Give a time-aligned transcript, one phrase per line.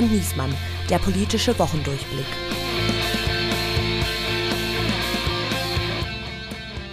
[0.00, 0.54] und Niesmann,
[0.88, 2.26] der politische Wochendurchblick.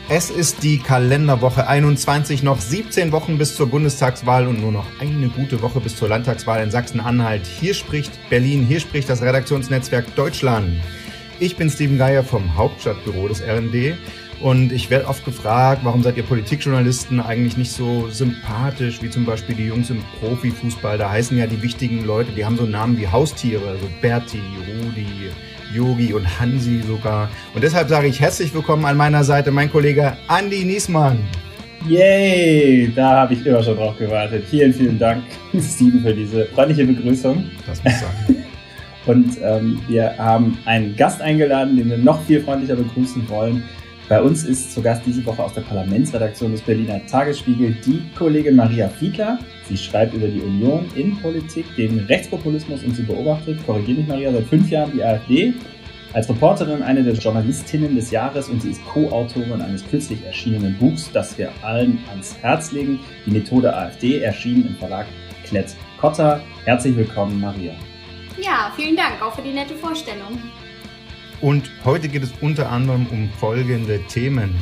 [0.09, 5.27] Es ist die Kalenderwoche 21, noch 17 Wochen bis zur Bundestagswahl und nur noch eine
[5.29, 7.45] gute Woche bis zur Landtagswahl in Sachsen-Anhalt.
[7.45, 10.81] Hier spricht Berlin, hier spricht das Redaktionsnetzwerk Deutschland.
[11.39, 13.97] Ich bin Steven Geier vom Hauptstadtbüro des RND
[14.41, 19.25] und ich werde oft gefragt, warum seid ihr Politikjournalisten eigentlich nicht so sympathisch wie zum
[19.25, 20.97] Beispiel die Jungs im Profifußball?
[20.97, 25.31] Da heißen ja die wichtigen Leute, die haben so Namen wie Haustiere, also Berti, Rudi,
[25.73, 27.29] Yogi und Hansi sogar.
[27.55, 31.19] Und deshalb sage ich herzlich willkommen an meiner Seite mein Kollege Andy Niesmann.
[31.87, 34.45] Yay, da habe ich immer schon drauf gewartet.
[34.49, 35.23] Vielen, vielen Dank,
[35.59, 37.45] Steven, für diese freundliche Begrüßung.
[37.65, 38.35] Das muss sein.
[39.07, 43.63] Und ähm, wir haben einen Gast eingeladen, den wir noch viel freundlicher begrüßen wollen.
[44.09, 48.55] Bei uns ist zu Gast diese Woche aus der Parlamentsredaktion des Berliner Tagesspiegel die Kollegin
[48.55, 49.37] Maria Fiedler.
[49.67, 54.45] Sie schreibt über die Union, Innenpolitik, den Rechtspopulismus und sie beobachtet, korrigiere mich Maria, seit
[54.45, 55.53] fünf Jahren die AfD.
[56.13, 61.11] Als Reporterin eine der Journalistinnen des Jahres und sie ist Co-Autorin eines kürzlich erschienenen Buchs,
[61.11, 63.01] das wir allen ans Herz legen.
[63.25, 65.05] Die Methode AfD erschienen im Verlag
[65.43, 66.39] Klett Cotta.
[66.63, 67.73] Herzlich willkommen, Maria.
[68.41, 70.39] Ja, vielen Dank auch für die nette Vorstellung.
[71.41, 74.55] Und heute geht es unter anderem um folgende Themen.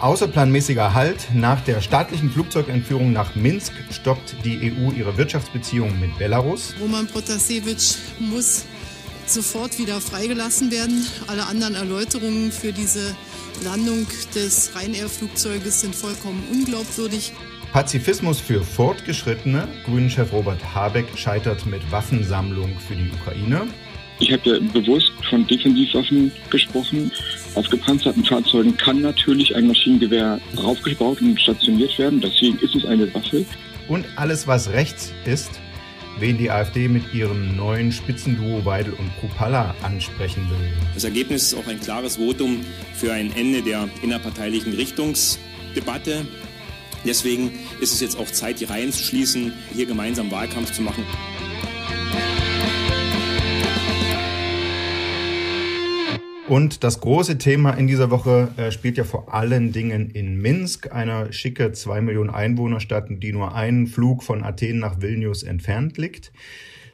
[0.00, 1.28] Außerplanmäßiger Halt.
[1.34, 6.74] Nach der staatlichen Flugzeugentführung nach Minsk stoppt die EU ihre Wirtschaftsbeziehungen mit Belarus.
[6.80, 8.64] Roman Protasevich muss
[9.26, 11.04] sofort wieder freigelassen werden.
[11.26, 13.16] Alle anderen Erläuterungen für diese
[13.64, 17.32] Landung des Ryanair-Flugzeuges sind vollkommen unglaubwürdig.
[17.72, 19.66] Pazifismus für Fortgeschrittene.
[19.84, 23.66] Grünen-Chef Robert Habeck scheitert mit Waffensammlung für die Ukraine.
[24.20, 27.10] Ich habe ja bewusst von Defensivwaffen gesprochen.
[27.54, 32.20] Auf gepanzerten Fahrzeugen kann natürlich ein Maschinengewehr raufgebaut und stationiert werden.
[32.20, 33.44] Deswegen ist es eine Waffe.
[33.86, 35.50] Und alles, was rechts ist,
[36.18, 40.72] wen die AfD mit ihrem neuen Spitzenduo Weidel und Kupala ansprechen will.
[40.94, 42.60] Das Ergebnis ist auch ein klares Votum
[42.94, 46.26] für ein Ende der innerparteilichen Richtungsdebatte.
[47.04, 51.04] Deswegen ist es jetzt auch Zeit, die Reihen zu schließen, hier gemeinsam Wahlkampf zu machen.
[56.48, 60.90] Und das große Thema in dieser Woche äh, spielt ja vor allen Dingen in Minsk,
[60.90, 66.32] einer schicke zwei Millionen Einwohnerstadt, die nur einen Flug von Athen nach Vilnius entfernt liegt.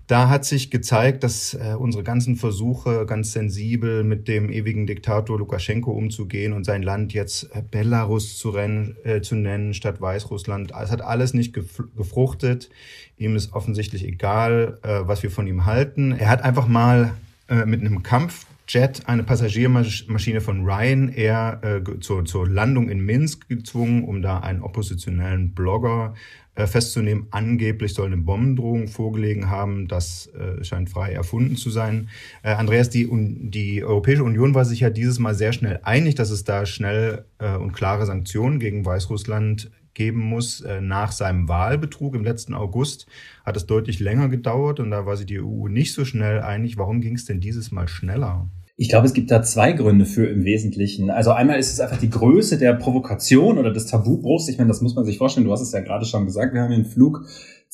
[0.09, 5.39] Da hat sich gezeigt, dass äh, unsere ganzen Versuche, ganz sensibel mit dem ewigen Diktator
[5.39, 10.73] Lukaschenko umzugehen und sein Land jetzt äh, Belarus zu, rennen, äh, zu nennen statt Weißrussland,
[10.83, 12.71] es hat alles nicht gefruchtet.
[13.19, 16.11] Ihm ist offensichtlich egal, äh, was wir von ihm halten.
[16.11, 17.15] Er hat einfach mal
[17.49, 23.49] äh, mit einem Kampf Jet eine Passagiermaschine von Ryanair äh, zur, zur Landung in Minsk
[23.49, 26.15] gezwungen, um da einen oppositionellen Blogger
[26.55, 27.27] äh, festzunehmen.
[27.31, 29.89] Angeblich soll eine Bombendrohung vorgelegen haben.
[29.89, 32.09] Das äh, scheint frei erfunden zu sein.
[32.43, 33.09] Äh, Andreas, die,
[33.51, 37.25] die Europäische Union war sich ja dieses Mal sehr schnell einig, dass es da schnell
[37.39, 40.61] äh, und klare Sanktionen gegen Weißrussland geben muss.
[40.61, 43.07] Äh, nach seinem Wahlbetrug im letzten August
[43.45, 46.77] hat es deutlich länger gedauert und da war sich die EU nicht so schnell einig.
[46.77, 48.49] Warum ging es denn dieses Mal schneller?
[48.77, 51.09] Ich glaube, es gibt da zwei Gründe für im Wesentlichen.
[51.09, 54.49] Also einmal ist es einfach die Größe der Provokation oder des Tabubruchs.
[54.49, 55.47] Ich meine, das muss man sich vorstellen.
[55.47, 56.55] Du hast es ja gerade schon gesagt.
[56.55, 57.25] Wir haben einen Flug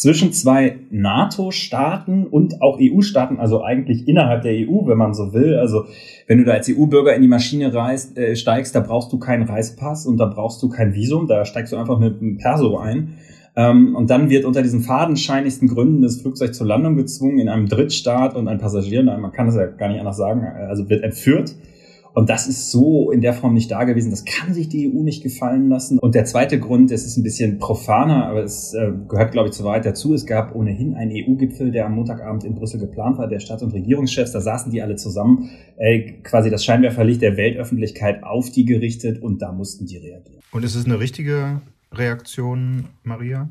[0.01, 5.59] zwischen zwei NATO-Staaten und auch EU-Staaten, also eigentlich innerhalb der EU, wenn man so will.
[5.59, 5.85] Also
[6.27, 9.43] wenn du da als EU-Bürger in die Maschine reist, äh, steigst, da brauchst du keinen
[9.43, 11.27] Reisepass und da brauchst du kein Visum.
[11.27, 13.19] Da steigst du einfach mit einem Perso ein.
[13.57, 17.69] Ähm, und dann wird unter diesen fadenscheinigsten Gründen das Flugzeug zur Landung gezwungen in einem
[17.69, 21.55] Drittstaat und ein Passagier, man kann es ja gar nicht anders sagen, also wird entführt.
[22.13, 24.11] Und das ist so in der Form nicht da gewesen.
[24.11, 25.99] Das kann sich die EU nicht gefallen lassen.
[25.99, 29.55] Und der zweite Grund, es ist ein bisschen profaner, aber es äh, gehört, glaube ich,
[29.55, 30.15] zu weit dazu.
[30.15, 33.73] Es gab ohnehin einen EU-Gipfel, der am Montagabend in Brüssel geplant war, der Stadt- und
[33.73, 34.33] Regierungschefs.
[34.33, 39.41] Da saßen die alle zusammen, äh, quasi das Scheinwerferlicht der Weltöffentlichkeit auf die gerichtet und
[39.41, 40.43] da mussten die reagieren.
[40.53, 41.61] Und ist es eine richtige
[41.93, 43.51] Reaktion, Maria?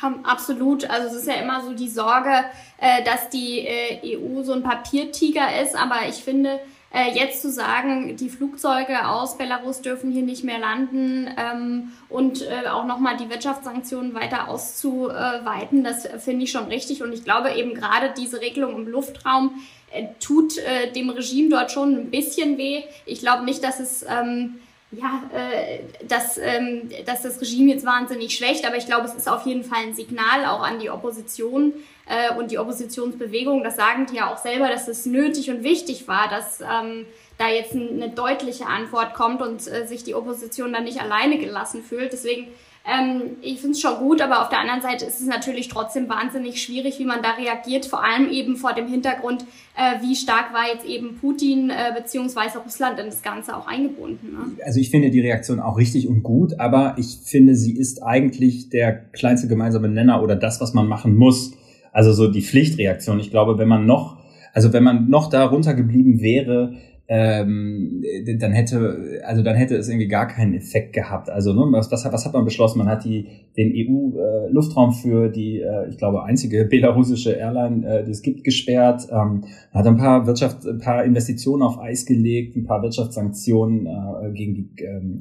[0.00, 0.88] Ja, absolut.
[0.88, 2.30] Also es ist ja immer so die Sorge,
[2.78, 5.76] äh, dass die äh, EU so ein Papiertiger ist.
[5.76, 6.60] Aber ich finde,
[6.92, 12.42] äh, jetzt zu sagen, die Flugzeuge aus Belarus dürfen hier nicht mehr landen ähm, und
[12.42, 17.02] äh, auch nochmal die Wirtschaftssanktionen weiter auszuweiten, das finde ich schon richtig.
[17.02, 21.72] Und ich glaube eben gerade diese Regelung im Luftraum äh, tut äh, dem Regime dort
[21.72, 22.82] schon ein bisschen weh.
[23.06, 24.04] Ich glaube nicht, dass es...
[24.08, 24.60] Ähm,
[24.92, 29.28] ja, äh, dass, ähm, dass das Regime jetzt wahnsinnig schwächt, aber ich glaube, es ist
[29.28, 31.72] auf jeden Fall ein Signal auch an die Opposition
[32.06, 33.64] äh, und die Oppositionsbewegung.
[33.64, 37.06] Das sagen die ja auch selber, dass es nötig und wichtig war, dass ähm,
[37.38, 41.82] da jetzt eine deutliche Antwort kommt und äh, sich die Opposition dann nicht alleine gelassen
[41.82, 42.12] fühlt.
[42.12, 42.48] Deswegen
[42.84, 46.08] Ähm, ich finde es schon gut, aber auf der anderen Seite ist es natürlich trotzdem
[46.08, 49.44] wahnsinnig schwierig, wie man da reagiert, vor allem eben vor dem Hintergrund,
[49.76, 54.32] äh, wie stark war jetzt eben Putin äh, beziehungsweise Russland in das Ganze auch eingebunden.
[54.32, 54.64] Ne?
[54.64, 58.68] Also ich finde die Reaktion auch richtig und gut, aber ich finde, sie ist eigentlich
[58.68, 61.52] der kleinste gemeinsame Nenner oder das, was man machen muss.
[61.92, 63.20] Also so die Pflichtreaktion.
[63.20, 64.18] Ich glaube, wenn man noch,
[64.54, 66.74] also wenn man noch da runtergeblieben wäre,
[67.08, 68.02] ähm,
[68.38, 71.28] dann hätte, also dann hätte es irgendwie gar keinen Effekt gehabt.
[71.28, 72.78] Also ne, was, was, was hat man beschlossen?
[72.78, 73.26] Man hat die,
[73.56, 78.44] den EU-Luftraum äh, für die, äh, ich glaube, einzige belarussische Airline, äh, die es gibt,
[78.44, 79.08] gesperrt.
[79.10, 84.32] Ähm, hat ein paar Wirtschaft, ein paar Investitionen auf Eis gelegt, ein paar Wirtschaftssanktionen äh,
[84.32, 85.18] gegen die ähm,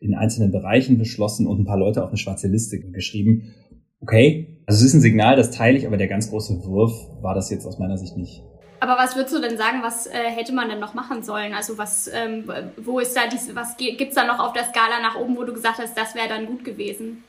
[0.00, 3.54] in einzelnen Bereichen beschlossen und ein paar Leute auf eine schwarze Liste geschrieben.
[4.00, 7.34] Okay, also es ist ein Signal, das teile ich, aber der ganz große Wurf war
[7.34, 8.44] das jetzt aus meiner Sicht nicht.
[8.80, 11.52] Aber was würdest du denn sagen, was äh, hätte man denn noch machen sollen?
[11.54, 12.44] Also was, ähm,
[12.76, 15.52] wo ist da dies, was gibt's da noch auf der Skala nach oben, wo du
[15.52, 17.24] gesagt hast, das wäre dann gut gewesen?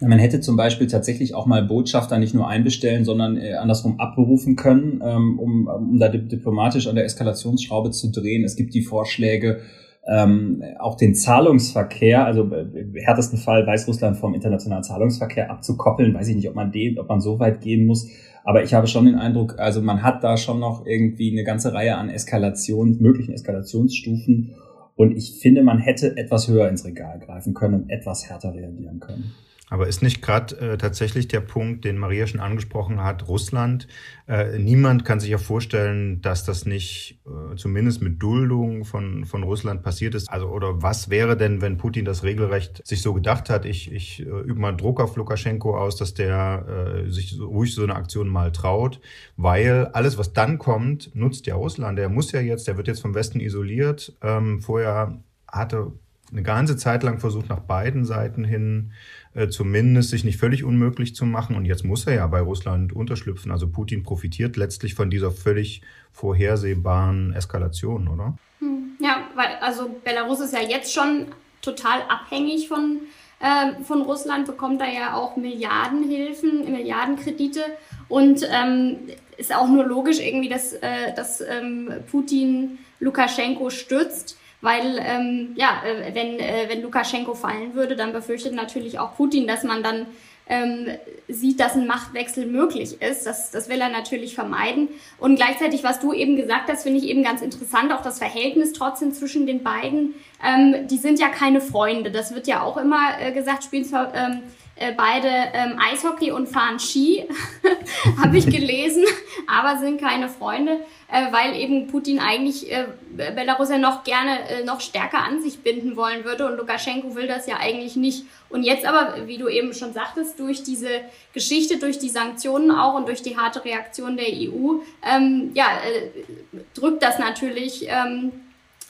[0.00, 4.54] Man hätte zum Beispiel tatsächlich auch mal Botschafter nicht nur einbestellen, sondern äh, andersrum abberufen
[4.54, 8.44] können, ähm, um, um da diplomatisch an der Eskalationsschraube zu drehen.
[8.44, 9.60] Es gibt die Vorschläge,
[10.06, 16.14] ähm, auch den Zahlungsverkehr, also im härtesten Fall Weißrussland vom internationalen Zahlungsverkehr abzukoppeln.
[16.14, 18.08] Weiß ich nicht, ob man den, ob man so weit gehen muss.
[18.44, 21.72] Aber ich habe schon den Eindruck, also man hat da schon noch irgendwie eine ganze
[21.72, 24.54] Reihe an Eskalation, möglichen Eskalationsstufen.
[24.96, 29.00] Und ich finde, man hätte etwas höher ins Regal greifen können und etwas härter reagieren
[29.00, 29.34] können.
[29.70, 33.86] Aber ist nicht gerade äh, tatsächlich der Punkt, den Maria schon angesprochen hat, Russland?
[34.26, 39.42] Äh, niemand kann sich ja vorstellen, dass das nicht äh, zumindest mit Duldung von, von
[39.42, 40.30] Russland passiert ist.
[40.30, 44.20] Also, oder was wäre denn, wenn Putin das regelrecht sich so gedacht hat, ich, ich
[44.20, 47.96] äh, übe mal Druck auf Lukaschenko aus, dass der äh, sich so, ruhig so eine
[47.96, 49.00] Aktion mal traut,
[49.36, 51.98] weil alles, was dann kommt, nutzt ja Russland.
[51.98, 54.16] Der muss ja jetzt, der wird jetzt vom Westen isoliert.
[54.22, 55.92] Ähm, vorher hatte
[56.30, 58.92] eine ganze Zeit lang versucht, nach beiden Seiten hin
[59.34, 61.56] äh, zumindest sich nicht völlig unmöglich zu machen.
[61.56, 63.50] Und jetzt muss er ja bei Russland unterschlüpfen.
[63.50, 65.82] Also Putin profitiert letztlich von dieser völlig
[66.12, 68.36] vorhersehbaren Eskalation, oder?
[68.60, 71.26] Hm, ja, weil also Belarus ist ja jetzt schon
[71.62, 73.00] total abhängig von,
[73.40, 77.60] äh, von Russland, bekommt da ja auch Milliardenhilfen, Milliardenkredite
[78.08, 78.96] und ähm,
[79.36, 85.82] ist auch nur logisch irgendwie, dass, äh, dass ähm, Putin Lukaschenko stützt weil ähm, ja,
[85.84, 90.06] äh, wenn, äh, wenn Lukaschenko fallen würde, dann befürchtet natürlich auch Putin, dass man dann
[90.48, 90.88] ähm,
[91.28, 93.26] sieht, dass ein Machtwechsel möglich ist.
[93.26, 94.88] Das, das will er natürlich vermeiden.
[95.18, 98.72] Und gleichzeitig, was du eben gesagt hast, finde ich eben ganz interessant, auch das Verhältnis
[98.72, 100.14] trotzdem zwischen den beiden.
[100.42, 102.10] Ähm, die sind ja keine Freunde.
[102.10, 104.42] Das wird ja auch immer äh, gesagt, spielen zwar ähm,
[104.76, 107.28] äh, beide ähm, Eishockey und fahren Ski,
[108.22, 109.04] habe ich gelesen,
[109.46, 114.64] aber sind keine Freunde äh, weil eben Putin eigentlich äh, Belarus ja noch gerne äh,
[114.64, 118.24] noch stärker an sich binden wollen würde und Lukaschenko will das ja eigentlich nicht.
[118.50, 121.00] Und jetzt aber, wie du eben schon sagtest, durch diese
[121.32, 126.58] Geschichte, durch die Sanktionen auch und durch die harte Reaktion der EU, ähm, ja, äh,
[126.74, 128.32] drückt das natürlich ähm,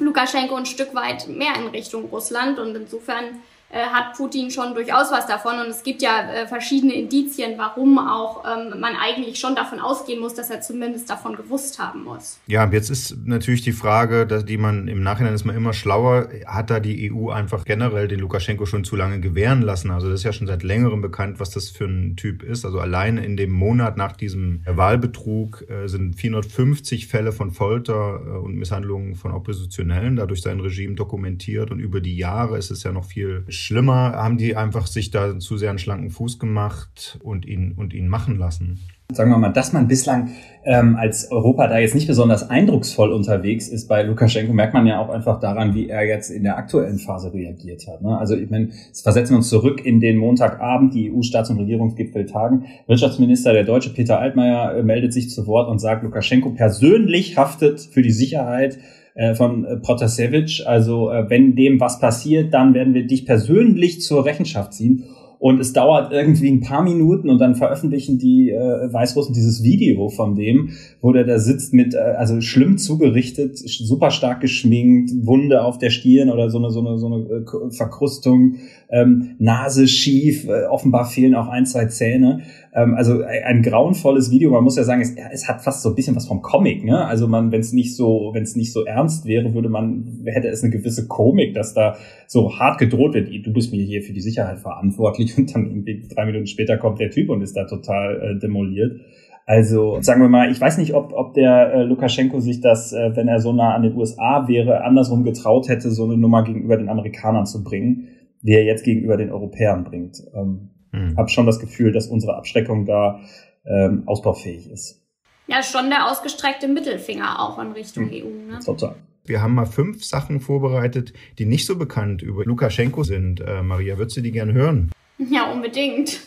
[0.01, 3.43] Lukaschenko ein Stück weit mehr in Richtung Russland und insofern
[3.77, 5.59] hat Putin schon durchaus was davon.
[5.61, 10.21] Und es gibt ja äh, verschiedene Indizien, warum auch ähm, man eigentlich schon davon ausgehen
[10.21, 12.39] muss, dass er zumindest davon gewusst haben muss.
[12.47, 16.29] Ja, jetzt ist natürlich die Frage, dass, die man im Nachhinein ist man immer schlauer,
[16.47, 19.91] hat da die EU einfach generell den Lukaschenko schon zu lange gewähren lassen?
[19.91, 22.65] Also das ist ja schon seit längerem bekannt, was das für ein Typ ist.
[22.65, 28.31] Also allein in dem Monat nach diesem Wahlbetrug äh, sind 450 Fälle von Folter äh,
[28.39, 32.93] und Misshandlungen von Oppositionellen dadurch sein Regime dokumentiert und über die Jahre ist es ja
[32.93, 37.47] noch viel Schlimmer haben die einfach sich da zu sehr einen schlanken Fuß gemacht und
[37.47, 38.81] ihn, und ihn machen lassen.
[39.11, 40.33] Sagen wir mal, dass man bislang
[40.65, 45.01] ähm, als Europa da jetzt nicht besonders eindrucksvoll unterwegs ist bei Lukaschenko, merkt man ja
[45.01, 48.03] auch einfach daran, wie er jetzt in der aktuellen Phase reagiert hat.
[48.03, 48.19] Ne?
[48.19, 48.69] Also ich meine,
[49.03, 52.67] versetzen wir uns zurück in den Montagabend, die EU-Staats- und Regierungsgipfel tagen.
[52.87, 57.81] Wirtschaftsminister, der Deutsche Peter Altmaier, äh, meldet sich zu Wort und sagt, Lukaschenko persönlich haftet
[57.81, 58.79] für die Sicherheit
[59.19, 60.69] äh, von äh, Protasevich.
[60.69, 65.07] Also äh, wenn dem was passiert, dann werden wir dich persönlich zur Rechenschaft ziehen.
[65.39, 70.09] Und es dauert irgendwie ein paar Minuten und dann veröffentlichen die äh, Weißrussen dieses Video
[70.09, 75.63] von dem, wo der da sitzt mit, äh, also schlimm zugerichtet, super stark geschminkt, Wunde
[75.63, 78.57] auf der Stirn oder so eine, so eine, so eine äh, Verkrustung,
[78.91, 82.41] ähm, Nase schief, äh, offenbar fehlen auch ein, zwei Zähne.
[82.75, 84.51] Ähm, also ein grauenvolles Video.
[84.51, 86.85] Man muss ja sagen, es, es hat fast so ein bisschen was vom Comic.
[86.85, 87.05] Ne?
[87.05, 90.49] Also man, wenn es nicht so, wenn es nicht so ernst wäre, würde man, hätte
[90.49, 93.29] es eine gewisse Komik, dass da so hart gedroht wird.
[93.45, 97.01] Du bist mir hier für die Sicherheit verantwortlich und dann irgendwie drei Minuten später kommt
[97.01, 99.01] der Typ und ist da total äh, demoliert.
[99.47, 103.17] Also sagen wir mal, ich weiß nicht, ob, ob der äh, Lukaschenko sich das, äh,
[103.17, 106.77] wenn er so nah an den USA wäre, andersrum getraut hätte, so eine Nummer gegenüber
[106.77, 108.09] den Amerikanern zu bringen.
[108.43, 110.23] wie er jetzt gegenüber den Europäern bringt.
[110.35, 111.17] Ähm, hm.
[111.17, 113.21] Habe schon das Gefühl, dass unsere Abschreckung da
[113.67, 115.03] ähm, ausbaufähig ist.
[115.47, 118.13] Ja, schon der ausgestreckte Mittelfinger auch in Richtung hm.
[118.13, 118.53] EU.
[118.53, 118.59] Ne?
[118.65, 118.95] Total.
[119.25, 123.41] Wir haben mal fünf Sachen vorbereitet, die nicht so bekannt über Lukaschenko sind.
[123.41, 124.91] Äh, Maria, würdest du die gern hören?
[125.31, 126.21] Ja, unbedingt.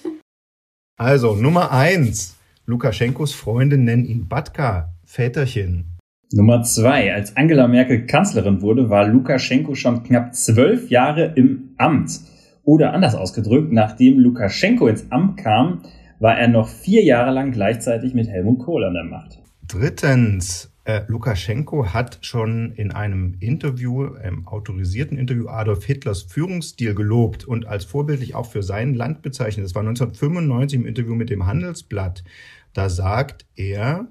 [0.97, 2.37] Also, Nummer eins.
[2.65, 5.97] Lukaschenkos Freunde nennen ihn Batka, Väterchen.
[6.33, 7.13] Nummer zwei.
[7.13, 12.21] Als Angela Merkel Kanzlerin wurde, war Lukaschenko schon knapp zwölf Jahre im Amt.
[12.63, 15.83] Oder anders ausgedrückt, nachdem Lukaschenko ins Amt kam,
[16.19, 19.39] war er noch vier Jahre lang gleichzeitig mit Helmut Kohl an der Macht.
[19.67, 27.45] Drittens, äh, Lukaschenko hat schon in einem Interview, einem autorisierten Interview, Adolf Hitlers Führungsstil gelobt
[27.45, 29.65] und als vorbildlich auch für sein Land bezeichnet.
[29.65, 32.23] Das war 1995 im Interview mit dem Handelsblatt.
[32.73, 34.07] Da sagt er,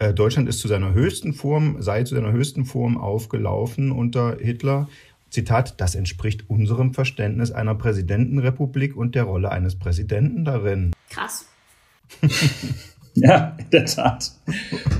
[0.00, 4.88] äh, Deutschland ist zu seiner höchsten Form, sei zu seiner höchsten Form aufgelaufen unter Hitler.
[5.30, 10.92] Zitat, das entspricht unserem Verständnis einer Präsidentenrepublik und der Rolle eines Präsidenten darin.
[11.08, 11.46] Krass.
[13.22, 14.30] Ja, in der Tat.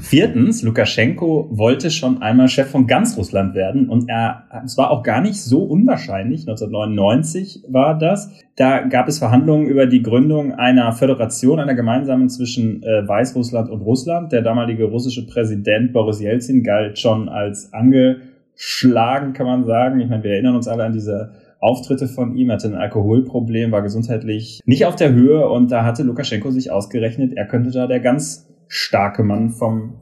[0.00, 5.02] Viertens, Lukaschenko wollte schon einmal Chef von ganz Russland werden und er, es war auch
[5.02, 6.48] gar nicht so unwahrscheinlich.
[6.48, 8.30] 1999 war das.
[8.56, 13.82] Da gab es Verhandlungen über die Gründung einer Föderation, einer gemeinsamen zwischen äh, Weißrussland und
[13.82, 14.32] Russland.
[14.32, 20.00] Der damalige russische Präsident Boris Jelzin galt schon als angeschlagen, kann man sagen.
[20.00, 23.82] Ich meine, wir erinnern uns alle an diese Auftritte von ihm, hatte ein Alkoholproblem, war
[23.82, 28.00] gesundheitlich nicht auf der Höhe und da hatte Lukaschenko sich ausgerechnet, er könnte da der
[28.00, 29.94] ganz starke Mann vom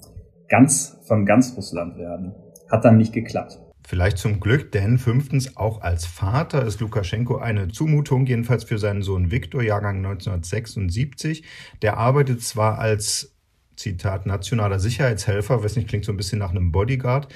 [0.49, 2.35] ganz, von ganz Russland werden.
[2.71, 3.61] Hat dann nicht geklappt.
[3.87, 9.03] Vielleicht zum Glück, denn fünftens, auch als Vater ist Lukaschenko eine Zumutung, jedenfalls für seinen
[9.03, 11.45] Sohn Viktor, Jahrgang 1976.
[11.83, 13.35] Der arbeitet zwar als,
[13.77, 17.29] Zitat, nationaler Sicherheitshelfer, was nicht klingt so ein bisschen nach einem Bodyguard,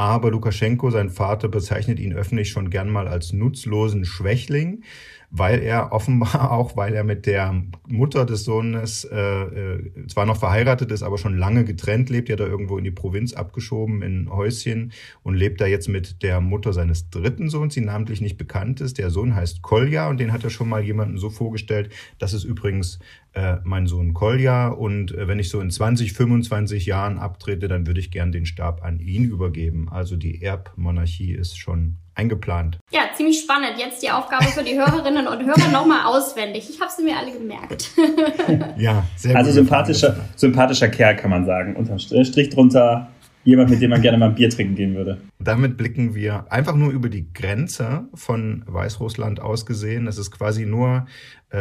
[0.00, 4.82] aber Lukaschenko, sein Vater, bezeichnet ihn öffentlich schon gern mal als nutzlosen Schwächling
[5.30, 10.36] weil er offenbar auch, weil er mit der Mutter des Sohnes äh, äh, zwar noch
[10.36, 14.28] verheiratet ist, aber schon lange getrennt lebt, ja da irgendwo in die Provinz abgeschoben in
[14.28, 14.92] Häuschen
[15.22, 18.98] und lebt da jetzt mit der Mutter seines dritten Sohns, die namentlich nicht bekannt ist.
[18.98, 21.90] Der Sohn heißt Kolja und den hat er schon mal jemandem so vorgestellt.
[22.18, 22.98] Das ist übrigens
[23.34, 27.86] äh, mein Sohn Kolja und äh, wenn ich so in 20, 25 Jahren abtrete, dann
[27.86, 29.88] würde ich gern den Stab an ihn übergeben.
[29.90, 32.78] Also die Erbmonarchie ist schon eingeplant.
[32.90, 33.74] Ja, ziemlich spannend.
[33.78, 36.68] Jetzt die Aufgabe für die Hörerinnen und Hörer nochmal auswendig.
[36.68, 37.90] Ich habe sie mir alle gemerkt.
[38.78, 39.38] ja, sehr gut.
[39.38, 41.76] Also sympathischer, sympathischer Kerl kann man sagen.
[41.76, 43.10] Unterm Strich drunter
[43.44, 45.18] jemand, mit dem man gerne mal ein Bier trinken gehen würde.
[45.38, 50.06] Damit blicken wir einfach nur über die Grenze von Weißrussland aus gesehen.
[50.06, 51.06] Es ist quasi nur
[51.52, 51.58] äh,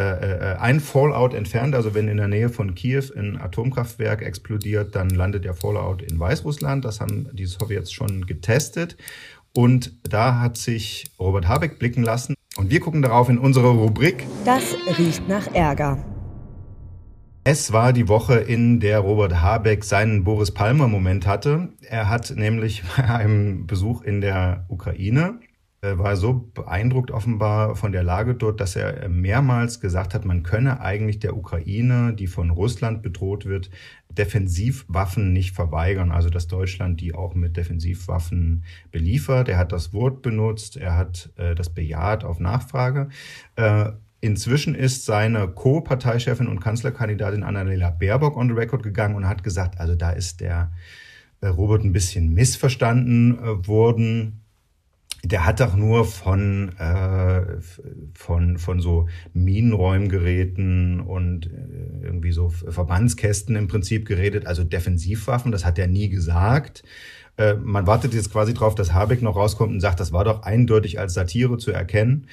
[0.54, 1.74] äh, ein Fallout entfernt.
[1.74, 6.20] Also wenn in der Nähe von Kiew ein Atomkraftwerk explodiert, dann landet der Fallout in
[6.20, 6.86] Weißrussland.
[6.86, 8.98] Das haben die Sowjets schon getestet.
[9.56, 12.36] Und da hat sich Robert Habeck blicken lassen.
[12.56, 14.26] Und wir gucken darauf in unserer Rubrik.
[14.46, 15.98] Das riecht nach Ärger.
[17.44, 21.70] Es war die Woche, in der Robert Habeck seinen Boris Palmer-Moment hatte.
[21.82, 25.40] Er hat nämlich bei einem Besuch in der Ukraine
[25.82, 30.82] war so beeindruckt offenbar von der Lage dort, dass er mehrmals gesagt hat, man könne
[30.82, 33.70] eigentlich der Ukraine, die von Russland bedroht wird,
[34.10, 36.12] Defensivwaffen nicht verweigern.
[36.12, 39.48] Also dass Deutschland die auch mit Defensivwaffen beliefert.
[39.48, 43.10] Er hat das Wort benutzt, er hat äh, das bejaht auf Nachfrage.
[43.56, 49.44] Äh, Inzwischen ist seine Co-Parteichefin und Kanzlerkandidatin Annalena Baerbock on the record gegangen und hat
[49.44, 50.74] gesagt, also da ist der
[51.40, 54.42] äh, Robert ein bisschen missverstanden äh, worden
[55.24, 57.42] der hat doch nur von, äh,
[58.14, 65.66] von, von so Minenräumgeräten und äh, irgendwie so Verbandskästen im Prinzip geredet, also Defensivwaffen, das
[65.66, 66.84] hat er nie gesagt.
[67.38, 70.44] Äh, man wartet jetzt quasi drauf, dass Habeck noch rauskommt und sagt, das war doch
[70.44, 72.28] eindeutig als Satire zu erkennen.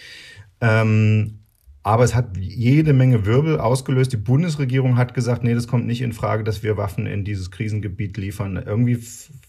[0.61, 1.41] Ähm,
[1.83, 4.13] aber es hat jede Menge Wirbel ausgelöst.
[4.13, 7.53] Die Bundesregierung hat gesagt, nee, das kommt nicht in Frage, dass wir Waffen in dieses
[7.53, 8.57] Krisengebiet liefern.
[8.57, 8.99] Irgendwie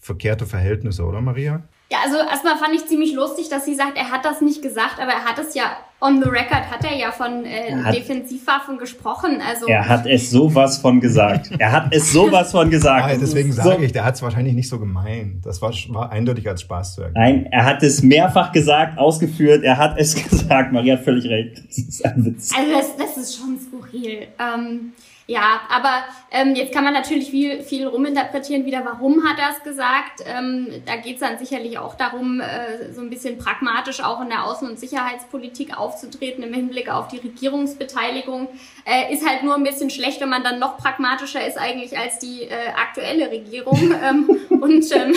[0.00, 1.64] verkehrte Verhältnisse, oder Maria?
[1.90, 4.98] Ja, also erstmal fand ich ziemlich lustig, dass sie sagt, er hat das nicht gesagt,
[4.98, 8.78] aber er hat es ja on the record, hat er ja von äh, hat, Defensivwaffen
[8.78, 9.40] gesprochen.
[9.46, 11.50] Also er hat es sowas von gesagt.
[11.58, 13.10] er hat es sowas von gesagt.
[13.10, 15.44] Ja, deswegen sage so ich, der hat es wahrscheinlich nicht so gemeint.
[15.44, 17.42] Das war, war eindeutig als Spaß zu erkennen.
[17.42, 19.64] Nein, er hat es mehrfach gesagt, ausgeführt.
[19.64, 20.72] Er hat es gesagt.
[20.72, 21.62] Maria hat völlig recht.
[21.66, 22.52] Das ist ein Witz.
[22.56, 24.28] Also das, das ist schon skurril.
[24.38, 24.92] Ähm,
[25.30, 29.62] ja, aber ähm, jetzt kann man natürlich viel, viel ruminterpretieren wieder, warum hat er es
[29.62, 30.24] gesagt.
[30.24, 34.30] Ähm, da geht es dann sicherlich auch darum, äh, so ein bisschen pragmatisch auch in
[34.30, 38.48] der Außen- und Sicherheitspolitik aufzunehmen aufzutreten im Hinblick auf die Regierungsbeteiligung.
[38.84, 42.18] Äh, ist halt nur ein bisschen schlecht, wenn man dann noch pragmatischer ist eigentlich als
[42.18, 43.78] die äh, aktuelle Regierung.
[44.08, 45.14] ähm, und, ähm,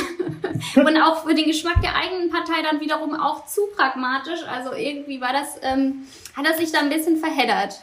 [0.85, 4.39] und auch für den Geschmack der eigenen Partei dann wiederum auch zu pragmatisch.
[4.49, 6.03] Also irgendwie war das, ähm,
[6.35, 7.81] hat er sich da ein bisschen verheddert.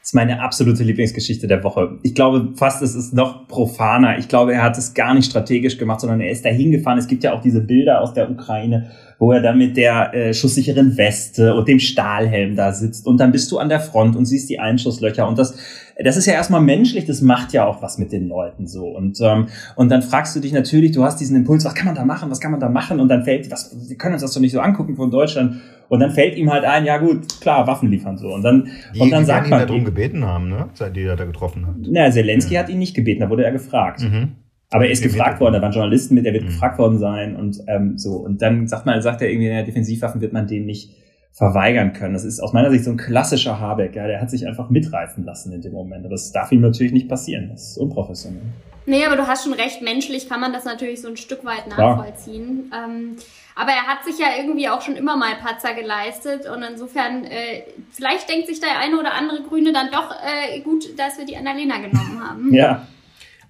[0.00, 1.98] Das ist meine absolute Lieblingsgeschichte der Woche.
[2.02, 4.18] Ich glaube fast, es ist noch profaner.
[4.18, 6.96] Ich glaube, er hat es gar nicht strategisch gemacht, sondern er ist dahin gefahren.
[6.96, 8.90] Es gibt ja auch diese Bilder aus der Ukraine,
[9.20, 13.06] wo er dann mit der äh, schusssicheren Weste und dem Stahlhelm da sitzt.
[13.06, 15.28] Und dann bist du an der Front und siehst die Einschusslöcher.
[15.28, 15.58] Und das,
[16.02, 18.86] das ist ja erstmal menschlich, das macht ja auch was mit den Leuten so.
[18.88, 21.94] Und, ähm, und dann fragst du dich natürlich, du hast diesen Impuls, was kann man
[21.94, 22.98] da machen, was kann man da machen?
[22.98, 25.60] Und dann fällt, was, wir können uns das doch nicht so angucken von Deutschland.
[25.90, 28.32] Und dann fällt ihm halt ein, ja gut, klar, Waffen liefern so.
[28.32, 29.66] Und dann, die, und dann die sagt ihn man.
[29.66, 30.70] darum gebeten haben, ne?
[30.72, 31.74] Seit die er da getroffen hat.
[31.78, 34.00] Na, Zelensky hat ihn nicht gebeten, da wurde er gefragt.
[34.00, 34.36] Mhm.
[34.70, 36.48] Aber er ist gefragt worden, da waren Journalisten mit, er wird Mhm.
[36.48, 38.12] gefragt worden sein und ähm, so.
[38.12, 40.92] Und dann sagt man, sagt er irgendwie, ja, Defensivwaffen wird man dem nicht
[41.32, 42.14] verweigern können.
[42.14, 45.24] Das ist aus meiner Sicht so ein klassischer Habeck, ja, der hat sich einfach mitreißen
[45.24, 46.04] lassen in dem Moment.
[46.04, 47.48] Aber das darf ihm natürlich nicht passieren.
[47.50, 48.42] Das ist unprofessionell.
[48.86, 51.68] Nee, aber du hast schon recht, menschlich kann man das natürlich so ein Stück weit
[51.68, 52.72] nachvollziehen.
[52.74, 53.16] Ähm,
[53.54, 57.62] aber er hat sich ja irgendwie auch schon immer mal Patzer geleistet und insofern, äh,
[57.92, 61.36] vielleicht denkt sich der eine oder andere Grüne dann doch äh, gut, dass wir die
[61.36, 62.54] Annalena genommen haben.
[62.54, 62.86] Ja,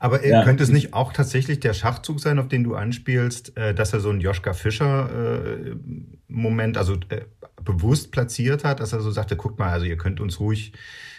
[0.01, 0.43] Aber äh, Ja.
[0.43, 4.01] könnte es nicht auch tatsächlich der Schachzug sein, auf den du anspielst, äh, dass er
[4.01, 7.21] so einen Joschka Fischer-Moment, also äh,
[7.63, 10.73] bewusst platziert hat, dass er so sagte, guckt mal, also ihr könnt uns ruhig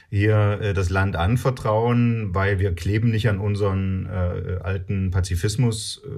[0.10, 6.10] hier äh, das Land anvertrauen, weil wir kleben nicht an unseren äh, alten Pazifismus äh,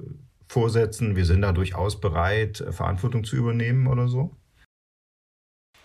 [0.48, 1.16] Vorsätzen.
[1.16, 4.36] Wir sind da durchaus bereit, äh, Verantwortung zu übernehmen oder so.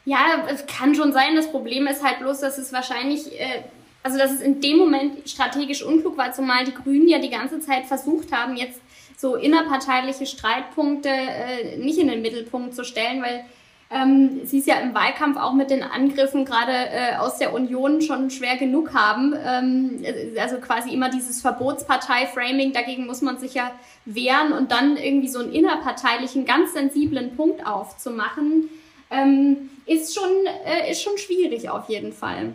[0.04, 1.34] Ja, es kann schon sein.
[1.36, 3.64] Das Problem ist halt bloß, dass es wahrscheinlich, äh,
[4.02, 7.60] also dass es in dem Moment strategisch unklug war, zumal die Grünen ja die ganze
[7.60, 8.80] Zeit versucht haben, jetzt
[9.16, 13.44] so innerparteiliche Streitpunkte äh, nicht in den Mittelpunkt zu stellen, weil
[13.90, 18.02] ähm, sie es ja im Wahlkampf auch mit den Angriffen gerade äh, aus der Union
[18.02, 19.34] schon schwer genug haben.
[19.44, 20.04] Ähm,
[20.38, 23.72] also quasi immer dieses Verbotspartei-Framing, dagegen muss man sich ja
[24.04, 28.68] wehren und dann irgendwie so einen innerparteilichen, ganz sensiblen Punkt aufzumachen,
[29.10, 30.30] ähm, ist schon
[30.66, 32.52] äh, ist schon schwierig auf jeden Fall.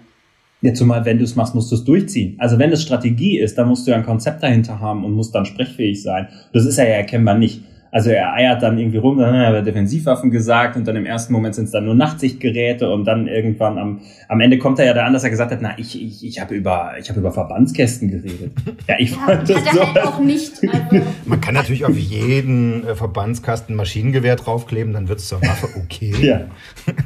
[0.64, 2.36] Ja, zumal wenn du es machst, musst du es durchziehen.
[2.40, 5.36] Also wenn es Strategie ist, dann musst du ja ein Konzept dahinter haben und musst
[5.36, 6.30] dann sprechfähig sein.
[6.54, 7.62] Das ist ja erkennbar nicht.
[7.96, 11.32] Also er eiert dann irgendwie rum, dann hat er Defensivwaffen gesagt und dann im ersten
[11.32, 14.94] Moment sind es dann nur Nachtsichtgeräte und dann irgendwann am, am Ende kommt er ja
[14.96, 17.32] da an, dass er gesagt hat, na, ich, ich, ich habe über, ich habe über
[17.32, 18.52] Verbandskästen geredet.
[18.88, 19.86] Ja, ich Ja, fand das so.
[19.94, 20.54] halt auch nicht.
[20.64, 25.68] Also, Man kann natürlich auf jeden äh, Verbandskasten Maschinengewehr draufkleben, dann wird es zur Waffe
[25.78, 26.14] okay.
[26.22, 26.42] Ja.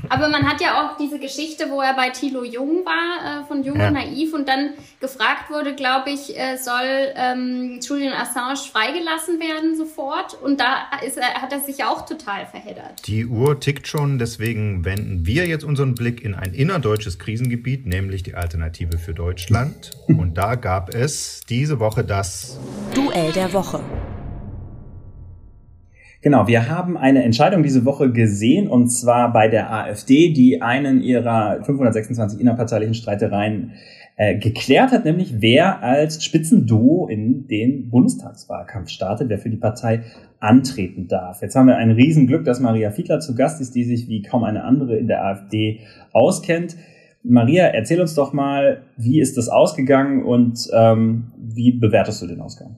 [0.10, 3.62] aber man hat ja auch diese Geschichte, wo er bei Thilo Jung war, äh, von
[3.64, 3.88] Jung Ja.
[3.90, 4.70] und Naiv und dann
[5.02, 11.18] gefragt wurde, glaube ich, äh, soll ähm, Julian Assange freigelassen werden sofort und da ist
[11.18, 13.08] er, hat er sich auch total verheddert.
[13.08, 18.24] Die Uhr tickt schon, deswegen wenden wir jetzt unseren Blick in ein innerdeutsches Krisengebiet, nämlich
[18.24, 19.92] die Alternative für Deutschland.
[20.08, 22.60] Und da gab es diese Woche das
[22.94, 23.80] Duell der Woche.
[26.22, 31.02] Genau, wir haben eine Entscheidung diese Woche gesehen und zwar bei der AfD, die einen
[31.02, 33.74] ihrer 526 innerparteilichen Streitereien
[34.18, 40.02] äh, geklärt hat, nämlich wer als Spitzenduo in den Bundestagswahlkampf startet, wer für die Partei
[40.40, 41.42] antreten darf.
[41.42, 44.44] Jetzt haben wir ein Riesenglück, dass Maria Fiedler zu Gast ist, die sich wie kaum
[44.44, 45.82] eine andere in der AfD
[46.14, 46.76] auskennt.
[47.22, 52.42] Maria, erzähl uns doch mal, wie ist das ausgegangen und ähm, wie bewertest du den
[52.42, 52.76] Ausgang?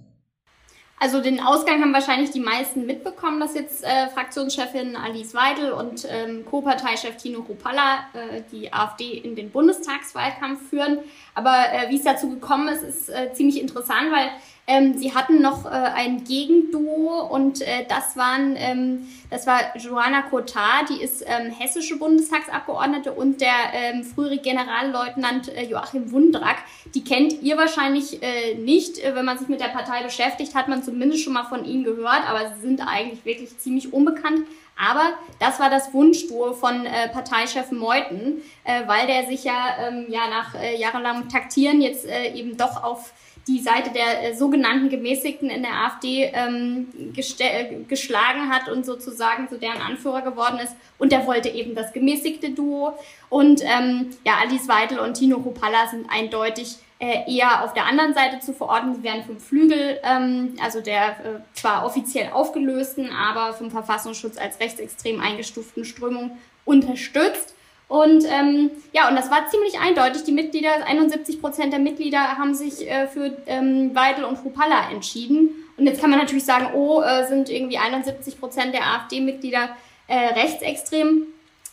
[1.01, 6.05] Also den Ausgang haben wahrscheinlich die meisten mitbekommen, dass jetzt äh, Fraktionschefin Alice Weidel und
[6.09, 10.99] ähm, Co-Parteichef Tino Kropalla äh, die AfD in den Bundestagswahlkampf führen.
[11.35, 14.29] Aber äh, wie es dazu gekommen ist, ist äh, ziemlich interessant, weil
[14.69, 20.23] ähm, sie hatten noch äh, ein Gegenduo und äh, das waren ähm, das war Joanna
[20.23, 26.57] Cotard, die ist ähm, hessische Bundestagsabgeordnete und der ähm, frühere Generalleutnant äh, Joachim Wundrack.
[26.95, 28.97] Die kennt ihr wahrscheinlich äh, nicht.
[28.99, 31.83] Äh, Wenn man sich mit der Partei beschäftigt, hat man zumindest schon mal von ihnen
[31.83, 34.45] gehört, aber sie sind eigentlich wirklich ziemlich unbekannt.
[34.75, 40.05] Aber das war das Wunschduo von äh, Parteichef Meuthen, äh, weil der sich ja, ähm,
[40.09, 43.13] ja nach jahrelangem Taktieren jetzt eben doch auf
[43.47, 49.49] die Seite der äh, sogenannten Gemäßigten in der AfD ähm, äh, geschlagen hat und sozusagen
[49.49, 50.75] zu deren Anführer geworden ist.
[50.97, 52.97] Und der wollte eben das gemäßigte Duo.
[53.29, 58.13] Und ähm, ja, Alice Weidel und Tino Kropalla sind eindeutig äh, eher auf der anderen
[58.13, 58.95] Seite zu verorten.
[58.95, 64.59] Sie werden vom Flügel, ähm, also der äh, zwar offiziell aufgelösten, aber vom Verfassungsschutz als
[64.59, 67.55] rechtsextrem eingestuften Strömung unterstützt.
[67.89, 70.23] Und ähm, ja, und das war ziemlich eindeutig.
[70.23, 75.49] Die Mitglieder, 71 Prozent der Mitglieder haben sich äh, für ähm, Weidel und Rupalla entschieden.
[75.75, 79.69] Und jetzt kann man natürlich sagen, oh, äh, sind irgendwie 71 Prozent der AfD-Mitglieder
[80.07, 81.27] äh, rechtsextrem.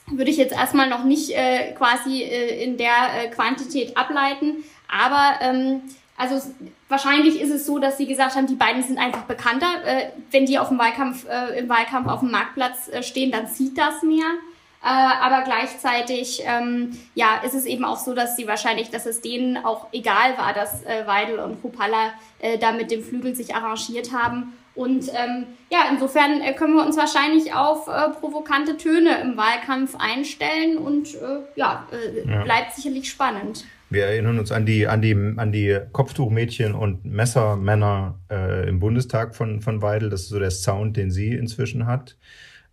[0.06, 4.64] würde ich jetzt erstmal noch nicht äh, quasi äh, in der äh, Quantität ableiten.
[4.88, 5.82] Aber ähm,
[6.16, 6.40] also
[6.88, 9.84] wahrscheinlich ist es so, dass sie gesagt haben, die beiden sind einfach bekannter.
[9.84, 13.48] Äh, wenn die auf dem Wahlkampf, äh, im Wahlkampf auf dem Marktplatz äh, stehen, dann
[13.48, 14.24] zieht das mehr.
[14.86, 19.20] Äh, aber gleichzeitig ähm, ja, ist es eben auch so, dass sie wahrscheinlich, dass es
[19.20, 23.52] denen auch egal war, dass äh, Weidel und Kupala äh, da mit dem Flügel sich
[23.52, 24.52] arrangiert haben.
[24.76, 29.96] Und ähm, ja, insofern äh, können wir uns wahrscheinlich auf äh, provokante Töne im Wahlkampf
[29.98, 33.64] einstellen und äh, ja, äh, ja, bleibt sicherlich spannend.
[33.90, 39.34] Wir erinnern uns an die, an die, an die Kopftuchmädchen und Messermänner äh, im Bundestag
[39.34, 40.10] von, von Weidel.
[40.10, 42.16] Das ist so der Sound, den sie inzwischen hat.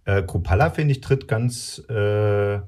[0.06, 2.60] Äh, Kropalla, finde ich, tritt ganz, äh,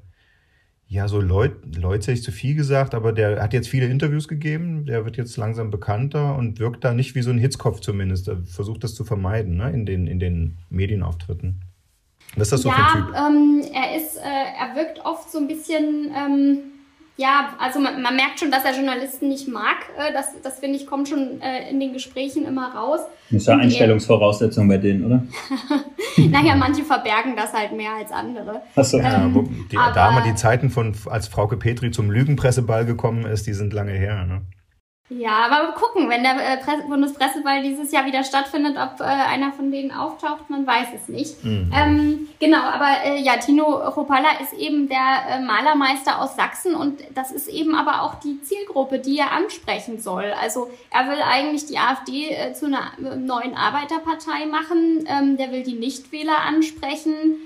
[0.88, 4.28] ja, so Leut, Leute hätte ich zu viel gesagt, aber der hat jetzt viele Interviews
[4.28, 4.86] gegeben.
[4.86, 8.28] Der wird jetzt langsam bekannter und wirkt da nicht wie so ein Hitzkopf zumindest.
[8.28, 11.62] Er versucht das zu vermeiden, ne, in den, in den Medienauftritten.
[12.36, 13.14] Was ist das so ja, für ein Typ?
[13.16, 16.58] Ähm, er ist, äh, er wirkt oft so ein bisschen, ähm
[17.16, 19.76] ja, also man, man merkt schon, dass er Journalisten nicht mag.
[19.98, 23.00] Äh, das, das finde ich, kommt schon äh, in den Gesprächen immer raus.
[23.30, 25.22] Das ist ja Einstellungsvoraussetzung bei denen, oder?
[26.16, 28.60] naja, manche verbergen das halt mehr als andere.
[28.74, 28.98] Achso.
[28.98, 33.24] Ähm, ja, wo die aber, Dame, die Zeiten von, als Frauke Petri zum Lügenpresseball gekommen
[33.24, 34.42] ist, die sind lange her, ne?
[35.08, 39.70] Ja, aber gucken, wenn der äh, Bundespresseball dieses Jahr wieder stattfindet, ob äh, einer von
[39.70, 41.44] denen auftaucht, man weiß es nicht.
[41.44, 41.72] Mhm.
[41.72, 44.98] Ähm, genau, aber äh, ja, Tino Chopalla ist eben der
[45.30, 50.00] äh, Malermeister aus Sachsen und das ist eben aber auch die Zielgruppe, die er ansprechen
[50.00, 50.34] soll.
[50.42, 55.52] Also er will eigentlich die AfD äh, zu einer äh, neuen Arbeiterpartei machen, ähm, der
[55.52, 57.36] will die Nichtwähler ansprechen,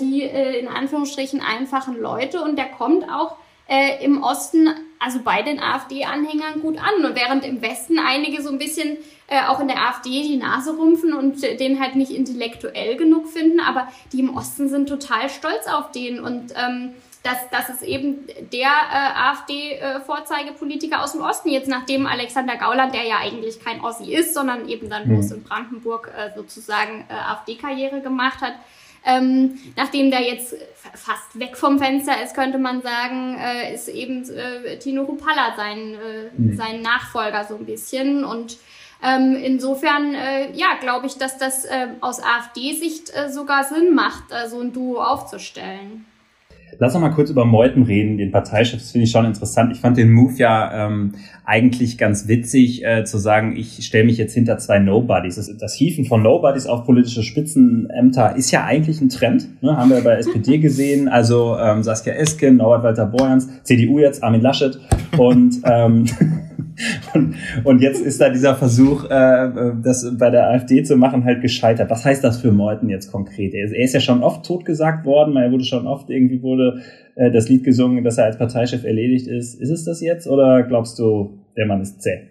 [0.00, 3.36] die in Anführungsstrichen einfachen Leute und der kommt auch
[3.68, 7.04] äh, im Osten, also bei den AfD-Anhängern gut an.
[7.04, 10.76] Und während im Westen einige so ein bisschen äh, auch in der AfD die Nase
[10.76, 15.28] rumpfen und äh, den halt nicht intellektuell genug finden, aber die im Osten sind total
[15.28, 16.94] stolz auf den und ähm,
[17.26, 23.02] das, das ist eben der äh, AfD-Vorzeigepolitiker aus dem Osten, jetzt nachdem Alexander Gauland, der
[23.02, 25.36] ja eigentlich kein Ossi ist, sondern eben dann bloß mhm.
[25.36, 28.54] in Brandenburg äh, sozusagen äh, AfD-Karriere gemacht hat,
[29.06, 30.54] ähm, nachdem der jetzt
[30.94, 35.94] fast weg vom Fenster ist, könnte man sagen, äh, ist eben äh, Tino Rupalla sein,
[35.94, 36.56] äh, mhm.
[36.56, 38.24] sein Nachfolger so ein bisschen.
[38.24, 38.58] Und
[39.02, 44.24] ähm, insofern, äh, ja, glaube ich, dass das äh, aus AfD-Sicht äh, sogar Sinn macht,
[44.48, 46.04] so ein Duo aufzustellen.
[46.78, 48.80] Lass uns mal kurz über Meuthen reden, den Parteichef.
[48.80, 49.72] Das finde ich schon interessant.
[49.72, 51.12] Ich fand den Move ja ähm,
[51.44, 55.36] eigentlich ganz witzig, äh, zu sagen, ich stelle mich jetzt hinter zwei Nobodies.
[55.36, 59.62] Das, das Hieven von Nobodies auf politische Spitzenämter ist ja eigentlich ein Trend.
[59.62, 59.76] Ne?
[59.76, 61.08] Haben wir bei SPD gesehen.
[61.08, 64.78] Also ähm, Saskia Esken, Norbert Walter Borjans, CDU jetzt, Armin Laschet.
[65.16, 66.04] Und ähm,
[67.14, 69.50] Und, und jetzt ist da dieser Versuch, äh,
[69.82, 71.90] das bei der AfD zu machen, halt gescheitert.
[71.90, 73.54] Was heißt das für Meuthen jetzt konkret?
[73.54, 76.82] Er ist ja schon oft totgesagt worden, er wurde schon oft irgendwie wurde
[77.14, 79.60] äh, das Lied gesungen, dass er als Parteichef erledigt ist.
[79.60, 82.28] Ist es das jetzt oder glaubst du, der Mann ist zäh?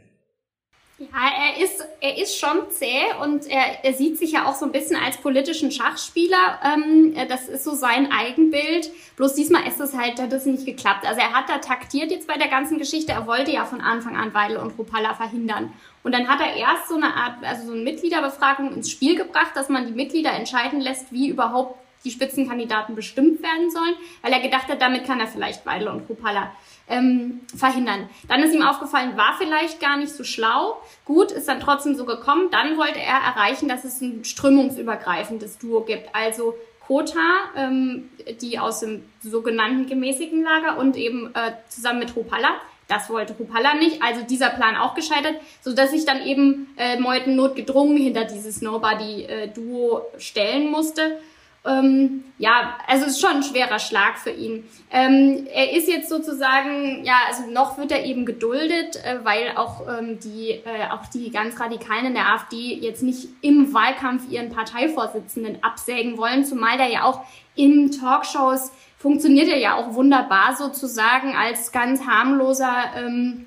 [0.97, 4.65] Ja, er ist, er ist schon zäh und er, er sieht sich ja auch so
[4.65, 6.59] ein bisschen als politischen Schachspieler.
[6.63, 8.89] Ähm, das ist so sein Eigenbild.
[9.17, 11.05] Bloß diesmal ist es halt, hat das nicht geklappt.
[11.05, 13.11] Also er hat da taktiert jetzt bei der ganzen Geschichte.
[13.11, 15.73] Er wollte ja von Anfang an Weidel und Rupalla verhindern.
[16.03, 19.51] Und dann hat er erst so eine Art, also so eine Mitgliederbefragung ins Spiel gebracht,
[19.55, 24.39] dass man die Mitglieder entscheiden lässt, wie überhaupt die Spitzenkandidaten bestimmt werden sollen, weil er
[24.39, 26.51] gedacht hat, damit kann er vielleicht Weidel und Rupalla
[26.87, 28.09] ähm, verhindern.
[28.27, 30.81] Dann ist ihm aufgefallen, war vielleicht gar nicht so schlau.
[31.03, 32.49] Gut, ist dann trotzdem so gekommen.
[32.51, 36.13] Dann wollte er erreichen, dass es ein strömungsübergreifendes Duo gibt.
[36.13, 38.09] Also Kota, ähm,
[38.41, 42.55] die aus dem sogenannten gemäßigten Lager und eben äh, zusammen mit Rupalla.
[42.87, 46.99] Das wollte Rupalla nicht, also dieser Plan auch gescheitert, so dass sich dann eben äh,
[46.99, 51.17] Meuthen notgedrungen hinter dieses Nobody-Duo äh, stellen musste.
[51.65, 54.65] Ähm, ja, also es ist schon ein schwerer Schlag für ihn.
[54.91, 59.81] Ähm, er ist jetzt sozusagen, ja, also noch wird er eben geduldet, äh, weil auch
[59.87, 64.49] ähm, die, äh, auch die ganz Radikalen in der AfD jetzt nicht im Wahlkampf ihren
[64.49, 67.21] Parteivorsitzenden absägen wollen, zumal der ja auch
[67.55, 73.45] in Talkshows funktioniert er ja auch wunderbar sozusagen als ganz harmloser ähm,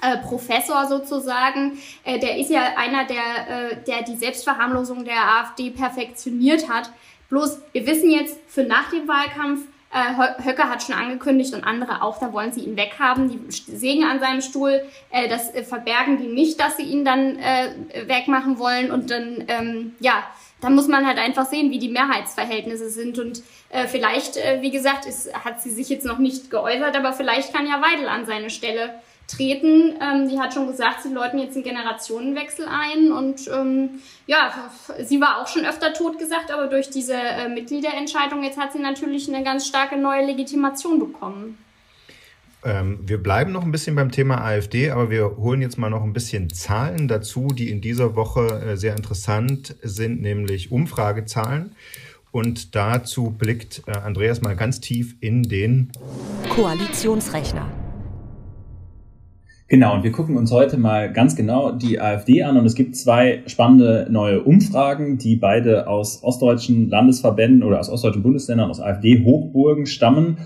[0.00, 5.70] äh, Professor sozusagen, äh, der ist ja einer, der, äh, der die Selbstverharmlosung der AfD
[5.70, 6.90] perfektioniert hat.
[7.30, 9.62] Bloß, wir wissen jetzt für nach dem Wahlkampf,
[9.92, 13.28] äh, Höcker hat schon angekündigt und andere auch, da wollen sie ihn weghaben.
[13.28, 17.38] Die sägen an seinem Stuhl, äh, das äh, verbergen die nicht, dass sie ihn dann
[17.38, 17.72] äh,
[18.06, 18.92] wegmachen wollen.
[18.92, 20.22] Und dann, ähm, ja,
[20.60, 23.18] dann muss man halt einfach sehen, wie die Mehrheitsverhältnisse sind.
[23.18, 27.12] Und äh, vielleicht, äh, wie gesagt, ist, hat sie sich jetzt noch nicht geäußert, aber
[27.12, 28.94] vielleicht kann ja Weidel an seine Stelle
[29.30, 29.94] treten.
[30.00, 33.12] Ähm, die hat schon gesagt, sie läuten jetzt einen Generationenwechsel ein.
[33.12, 34.52] Und ähm, ja,
[35.02, 38.80] sie war auch schon öfter tot gesagt, aber durch diese äh, Mitgliederentscheidung jetzt hat sie
[38.80, 41.58] natürlich eine ganz starke neue Legitimation bekommen.
[42.62, 46.02] Ähm, wir bleiben noch ein bisschen beim Thema AfD, aber wir holen jetzt mal noch
[46.02, 51.74] ein bisschen Zahlen dazu, die in dieser Woche äh, sehr interessant sind, nämlich Umfragezahlen.
[52.32, 55.90] Und dazu blickt äh, Andreas mal ganz tief in den
[56.50, 57.89] Koalitionsrechner.
[59.70, 62.96] Genau, und wir gucken uns heute mal ganz genau die AfD an und es gibt
[62.96, 69.86] zwei spannende neue Umfragen, die beide aus ostdeutschen Landesverbänden oder aus ostdeutschen Bundesländern, aus AfD-Hochburgen
[69.86, 70.38] stammen.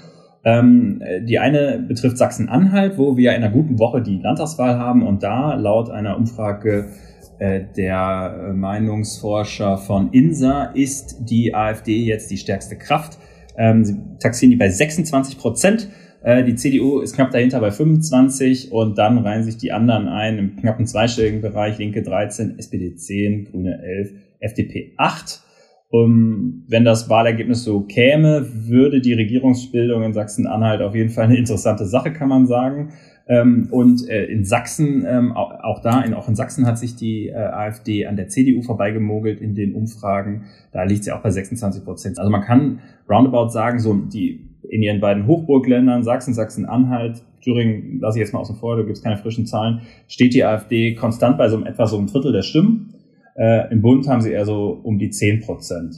[0.45, 5.23] Ähm, die eine betrifft Sachsen-Anhalt, wo wir in einer guten Woche die Landtagswahl haben und
[5.23, 6.91] da laut einer Umfrage
[7.39, 13.19] äh, der Meinungsforscher von INSA ist die AfD jetzt die stärkste Kraft.
[13.57, 15.89] Ähm, sie taxieren die bei 26 Prozent.
[16.25, 20.39] Äh, die CDU ist knapp dahinter bei 25 und dann reihen sich die anderen ein
[20.39, 21.79] im knappen zweistelligen Bereich.
[21.79, 25.43] Linke 13, SPD 10, Grüne 11, FDP 8.
[25.91, 31.37] Um, wenn das Wahlergebnis so käme, würde die Regierungsbildung in Sachsen-Anhalt auf jeden Fall eine
[31.37, 32.95] interessante Sache, kann man sagen.
[33.29, 36.97] Ähm, und äh, in Sachsen, ähm, auch, auch, da, in, auch in Sachsen hat sich
[36.97, 40.47] die äh, AfD an der CDU vorbeigemogelt in den Umfragen.
[40.73, 42.19] Da liegt sie auch bei 26 Prozent.
[42.19, 48.19] Also man kann roundabout sagen, so die in ihren beiden Hochburgländern, Sachsen, Sachsen-Anhalt, Thüringen, lasse
[48.19, 51.39] ich jetzt mal außen vor, da gibt es keine frischen Zahlen, steht die AfD konstant
[51.39, 52.95] bei so einem, etwa so einem Drittel der Stimmen.
[53.37, 55.95] Äh, Im Bund haben sie eher so um die 10 Prozent.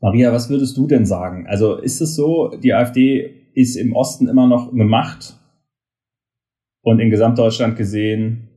[0.00, 1.46] Maria, was würdest du denn sagen?
[1.46, 5.34] Also ist es so, die AfD ist im Osten immer noch eine Macht
[6.82, 8.48] und in Gesamtdeutschland gesehen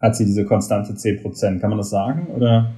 [0.00, 1.60] hat sie diese konstante 10 Prozent.
[1.60, 2.28] Kann man das sagen?
[2.34, 2.74] Oder?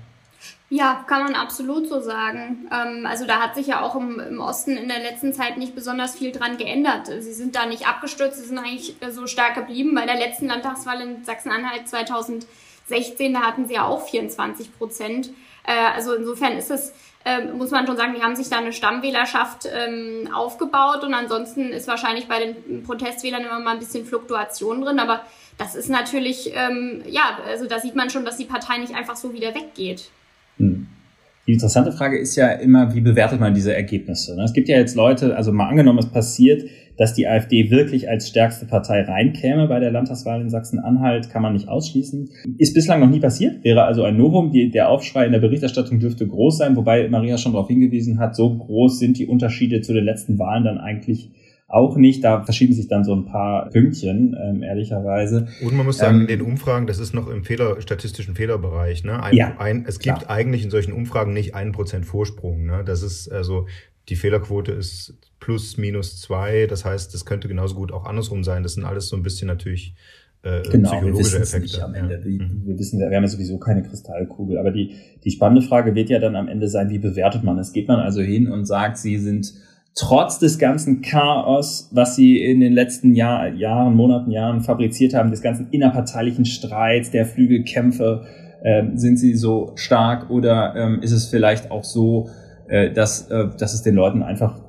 [0.74, 2.66] Ja, kann man absolut so sagen.
[2.72, 5.74] Ähm, also da hat sich ja auch im, im, Osten in der letzten Zeit nicht
[5.74, 7.08] besonders viel dran geändert.
[7.08, 9.94] Sie sind da nicht abgestürzt, sie sind eigentlich so stark geblieben.
[9.94, 15.30] Bei der letzten Landtagswahl in Sachsen-Anhalt 2016, da hatten sie ja auch 24 Prozent.
[15.64, 16.94] Äh, also insofern ist es,
[17.26, 21.70] äh, muss man schon sagen, die haben sich da eine Stammwählerschaft ähm, aufgebaut und ansonsten
[21.70, 25.22] ist wahrscheinlich bei den Protestwählern immer mal ein bisschen Fluktuation drin, aber
[25.58, 29.16] das ist natürlich, ähm, ja, also da sieht man schon, dass die Partei nicht einfach
[29.16, 30.10] so wieder weggeht.
[30.58, 34.36] Die interessante Frage ist ja immer, wie bewertet man diese Ergebnisse?
[34.36, 34.44] Ne?
[34.44, 36.62] Es gibt ja jetzt Leute, also mal angenommen, es passiert,
[36.96, 41.54] dass die AfD wirklich als stärkste Partei reinkäme bei der Landtagswahl in Sachsen-Anhalt, kann man
[41.54, 42.30] nicht ausschließen.
[42.58, 44.52] Ist bislang noch nie passiert, wäre also ein Novum.
[44.52, 48.36] Die, der Aufschrei in der Berichterstattung dürfte groß sein, wobei Maria schon darauf hingewiesen hat,
[48.36, 51.30] so groß sind die Unterschiede zu den letzten Wahlen dann eigentlich
[51.72, 52.22] auch nicht.
[52.22, 55.48] Da verschieben sich dann so ein paar Pünktchen, ähm, ehrlicherweise.
[55.62, 59.04] Und man muss sagen, ähm, in den Umfragen, das ist noch im Fehler, statistischen Fehlerbereich.
[59.04, 59.20] Ne?
[59.22, 60.30] Ein, ja, ein, es gibt klar.
[60.30, 62.66] eigentlich in solchen Umfragen nicht einen Prozent Vorsprung.
[62.66, 62.82] Ne?
[62.84, 63.66] Das ist also
[64.08, 66.66] die Fehlerquote ist plus minus zwei.
[66.66, 68.62] Das heißt, das könnte genauso gut auch andersrum sein.
[68.62, 69.94] Das sind alles so ein bisschen natürlich
[70.42, 71.62] äh, genau, psychologische wir Effekte.
[71.62, 72.16] Nicht am Ende.
[72.16, 72.24] Ja.
[72.24, 72.62] Wir, mhm.
[72.66, 74.58] wir wissen, wir haben ja sowieso keine Kristallkugel.
[74.58, 77.72] Aber die, die spannende Frage wird ja dann am Ende sein, wie bewertet man es?
[77.72, 79.54] Geht man also hin und sagt, sie sind
[79.94, 85.30] trotz des ganzen Chaos, was sie in den letzten Jahr, Jahren, Monaten, Jahren fabriziert haben,
[85.30, 88.24] des ganzen innerparteilichen Streits, der Flügelkämpfe,
[88.62, 92.28] äh, sind sie so stark oder ähm, ist es vielleicht auch so,
[92.68, 94.60] äh, dass, äh, dass es den Leuten einfach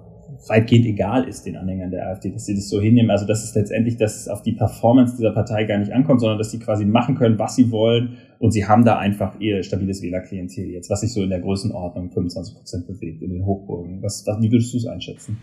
[0.47, 3.11] weitgehend egal ist, den Anhängern der AfD, dass sie das so hinnehmen.
[3.11, 6.37] Also dass es letztendlich, dass es auf die Performance dieser Partei gar nicht ankommt, sondern
[6.37, 10.01] dass sie quasi machen können, was sie wollen und sie haben da einfach ihr stabiles
[10.01, 14.01] Wählerklientel jetzt, was sich so in der Größenordnung 25 Prozent bewegt in den Hochburgen.
[14.01, 15.37] Was, wie würdest du es einschätzen?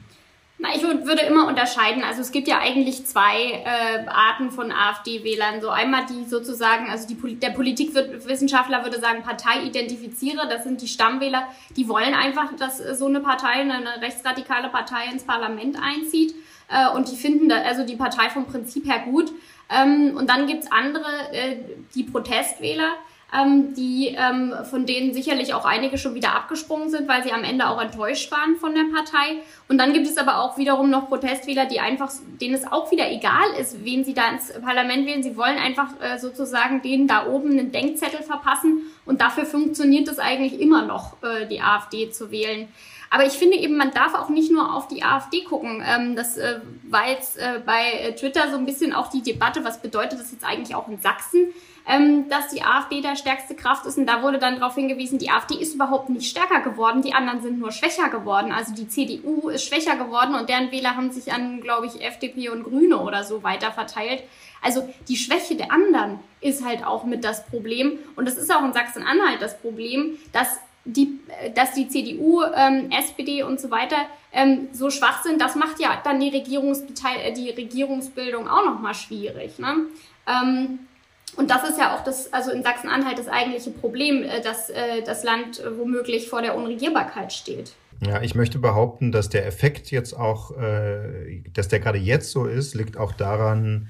[0.62, 2.04] Na, ich würde immer unterscheiden.
[2.04, 5.62] Also es gibt ja eigentlich zwei äh, Arten von AfD-Wählern.
[5.62, 11.48] So einmal die sozusagen, also die, der Politikwissenschaftler würde sagen, Parteiidentifizierer, das sind die Stammwähler,
[11.76, 16.34] die wollen einfach, dass so eine Partei, eine rechtsradikale Partei ins Parlament einzieht.
[16.68, 19.32] Äh, und die finden da, also die Partei vom Prinzip her gut.
[19.70, 21.56] Ähm, und dann gibt's andere, äh,
[21.94, 22.96] die Protestwähler,
[23.36, 27.44] ähm, die ähm, von denen sicherlich auch einige schon wieder abgesprungen sind, weil sie am
[27.44, 29.42] Ende auch enttäuscht waren von der Partei.
[29.68, 33.10] Und dann gibt es aber auch wiederum noch Protestwähler, die einfach, denen es auch wieder
[33.10, 35.22] egal ist, wen sie da ins Parlament wählen.
[35.22, 38.82] Sie wollen einfach äh, sozusagen denen da oben einen Denkzettel verpassen.
[39.06, 42.68] Und dafür funktioniert es eigentlich immer noch, äh, die AfD zu wählen.
[43.10, 45.82] Aber ich finde eben, man darf auch nicht nur auf die AfD gucken.
[45.84, 49.82] Ähm, das äh, war jetzt äh, bei Twitter so ein bisschen auch die Debatte, was
[49.82, 51.48] bedeutet das jetzt eigentlich auch in Sachsen,
[51.88, 53.98] ähm, dass die AfD der stärkste Kraft ist.
[53.98, 57.42] Und da wurde dann darauf hingewiesen, die AfD ist überhaupt nicht stärker geworden, die anderen
[57.42, 58.52] sind nur schwächer geworden.
[58.52, 62.50] Also die CDU ist schwächer geworden und deren Wähler haben sich an, glaube ich, FDP
[62.50, 64.22] und Grüne oder so weiter verteilt.
[64.62, 67.98] Also die Schwäche der anderen ist halt auch mit das Problem.
[68.16, 71.20] Und das ist auch in Sachsen-Anhalt das Problem, dass die,
[71.54, 73.96] dass die CDU, ähm, SPD und so weiter
[74.32, 78.94] ähm, so schwach sind, das macht ja dann die, Regierungsbeteil äh, die Regierungsbildung auch nochmal
[78.94, 79.58] schwierig.
[79.58, 79.86] Ne?
[80.26, 80.80] Ähm,
[81.36, 85.02] und das ist ja auch das, also in Sachsen-Anhalt das eigentliche Problem, äh, dass äh,
[85.04, 87.72] das Land äh, womöglich vor der Unregierbarkeit steht.
[88.04, 90.52] Ja, ich möchte behaupten, dass der Effekt jetzt auch,
[91.52, 93.88] dass der gerade jetzt so ist, liegt auch daran,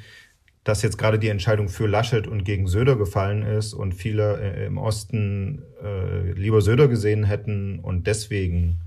[0.64, 4.78] dass jetzt gerade die Entscheidung für Laschet und gegen Söder gefallen ist und viele im
[4.78, 5.62] Osten
[6.34, 8.80] lieber Söder gesehen hätten und deswegen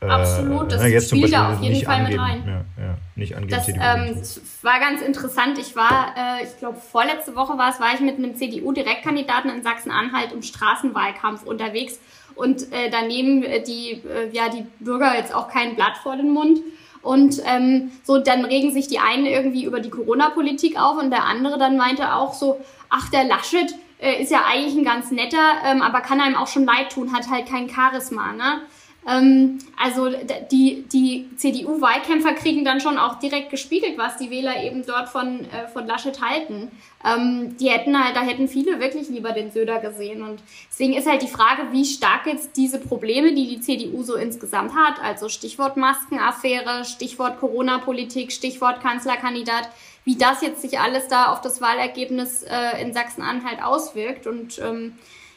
[0.00, 2.42] Absolut, das jetzt spielt da auf jeden Fall angeben, mit rein.
[2.46, 4.22] Ja, ja, nicht angeben, das ähm,
[4.62, 5.58] war ganz interessant.
[5.58, 9.62] Ich war, äh, ich glaube, vorletzte Woche war es, war ich mit einem CDU-Direktkandidaten in
[9.62, 11.98] Sachsen-Anhalt im Straßenwahlkampf unterwegs
[12.34, 16.30] und äh, daneben äh, die, äh, ja, die Bürger jetzt auch kein Blatt vor den
[16.30, 16.60] Mund.
[17.02, 21.24] Und ähm, so, dann regen sich die einen irgendwie über die Corona-Politik auf und der
[21.24, 25.52] andere dann meinte auch so, ach, der Laschet äh, ist ja eigentlich ein ganz netter,
[25.66, 28.62] ähm, aber kann einem auch schon leid tun, hat halt kein Charisma, ne?
[29.06, 30.08] Ähm, also
[30.50, 35.40] die, die CDU-Wahlkämpfer kriegen dann schon auch direkt gespiegelt, was die Wähler eben dort von,
[35.50, 36.70] äh, von Laschet halten.
[37.04, 40.22] Ähm, die hätten halt, da hätten viele wirklich lieber den Söder gesehen.
[40.22, 40.40] Und
[40.70, 44.74] deswegen ist halt die Frage, wie stark jetzt diese Probleme, die die CDU so insgesamt
[44.74, 49.68] hat, also Stichwort Maskenaffäre, Stichwort Corona-Politik, Stichwort Kanzlerkandidat,
[50.04, 54.26] wie das jetzt sich alles da auf das Wahlergebnis äh, in Sachsen-Anhalt auswirkt.
[54.26, 54.94] Und ähm,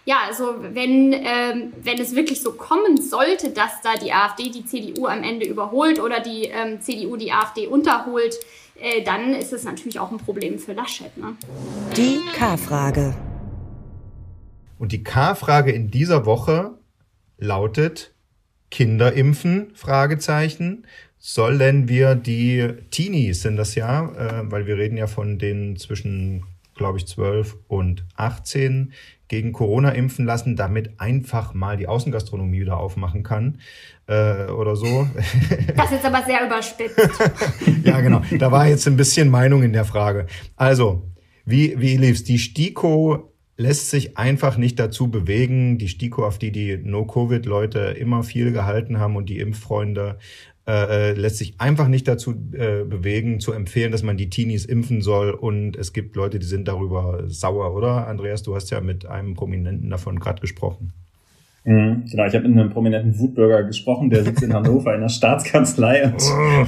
[0.07, 4.65] ja, also wenn, ähm, wenn es wirklich so kommen sollte, dass da die AfD die
[4.65, 8.33] CDU am Ende überholt oder die ähm, CDU die AfD unterholt,
[8.79, 11.15] äh, dann ist es natürlich auch ein Problem für Laschet.
[11.17, 11.35] Ne?
[11.97, 13.15] Die K-Frage.
[14.79, 16.77] Und die K-Frage in dieser Woche
[17.37, 18.13] lautet
[18.71, 19.71] Kinder impfen?
[19.75, 20.87] Fragezeichen.
[21.17, 26.45] Sollen wir die Teenies sind das ja, äh, weil wir reden ja von den zwischen
[26.77, 28.93] glaube ich, 12 und 18
[29.27, 33.59] gegen Corona impfen lassen, damit einfach mal die Außengastronomie wieder aufmachen kann
[34.07, 35.07] äh, oder so.
[35.75, 36.97] Das ist jetzt aber sehr überspitzt.
[37.83, 38.21] ja, genau.
[38.37, 40.27] Da war jetzt ein bisschen Meinung in der Frage.
[40.55, 41.03] Also,
[41.45, 42.23] wie, wie lief's?
[42.23, 45.77] Die STIKO lässt sich einfach nicht dazu bewegen.
[45.77, 50.19] Die STIKO, auf die die No-Covid-Leute immer viel gehalten haben und die Impffreunde,
[50.67, 54.65] äh, äh, lässt sich einfach nicht dazu äh, bewegen, zu empfehlen, dass man die Teenies
[54.65, 55.29] impfen soll.
[55.29, 58.05] Und es gibt Leute, die sind darüber sauer, oder?
[58.07, 60.91] Andreas, du hast ja mit einem Prominenten davon gerade gesprochen.
[61.63, 65.09] Mhm, genau, ich habe mit einem prominenten Wutbürger gesprochen, der sitzt in Hannover in der
[65.09, 66.65] Staatskanzlei und, oh.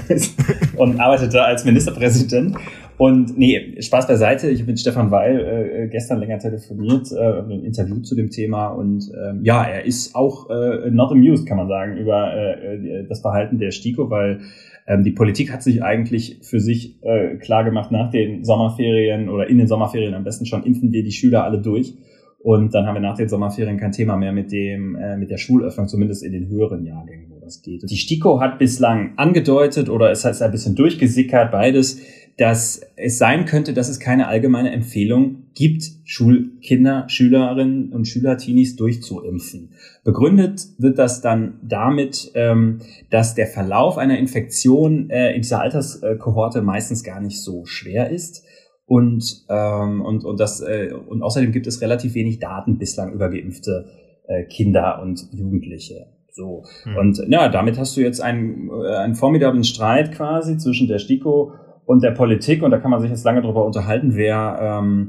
[0.81, 2.55] und arbeitet da als Ministerpräsident.
[2.99, 4.49] Und nee, Spaß beiseite.
[4.49, 8.67] Ich habe mit Stefan Weil äh, gestern länger telefoniert, äh, ein Interview zu dem Thema.
[8.67, 13.21] Und ähm, ja, er ist auch äh, not amused, kann man sagen, über äh, das
[13.21, 14.41] Verhalten der STIKO, weil
[14.85, 19.47] ähm, die Politik hat sich eigentlich für sich äh, klar gemacht, nach den Sommerferien oder
[19.47, 21.93] in den Sommerferien am besten schon impfen wir die Schüler alle durch.
[22.39, 25.38] Und dann haben wir nach den Sommerferien kein Thema mehr mit dem, äh, mit der
[25.38, 27.89] Schulöffnung, zumindest in den höheren Jahrgängen, wo das geht.
[27.89, 32.01] Die STIKO hat bislang angedeutet oder es heißt ein bisschen durchgesickert, beides,
[32.39, 38.78] dass es sein könnte, dass es keine allgemeine Empfehlung gibt, Schulkinder, Schülerinnen und Schüler, Teenies
[38.78, 39.73] durchzuimpfen.
[40.06, 46.62] Begründet wird das dann damit, ähm, dass der Verlauf einer Infektion äh, in dieser Alterskohorte
[46.62, 48.45] meistens gar nicht so schwer ist
[48.86, 53.30] und, ähm, und, und, das, äh, und außerdem gibt es relativ wenig Daten bislang über
[53.30, 53.86] geimpfte
[54.30, 56.06] äh, Kinder und Jugendliche.
[56.32, 56.63] So.
[56.86, 56.95] Mhm.
[56.95, 61.52] Und ja, damit hast du jetzt einen, einen formidablen Streit quasi zwischen der STIKO
[61.89, 62.62] und der Politik.
[62.62, 65.08] Und da kann man sich jetzt lange drüber unterhalten, wer, ähm,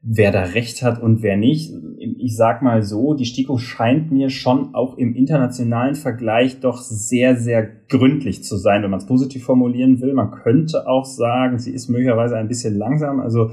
[0.00, 1.74] wer da recht hat und wer nicht.
[1.98, 7.36] Ich sag mal so, die STIKO scheint mir schon auch im internationalen Vergleich doch sehr,
[7.36, 10.14] sehr gründlich zu sein, wenn man es positiv formulieren will.
[10.14, 13.20] Man könnte auch sagen, sie ist möglicherweise ein bisschen langsam.
[13.20, 13.50] Also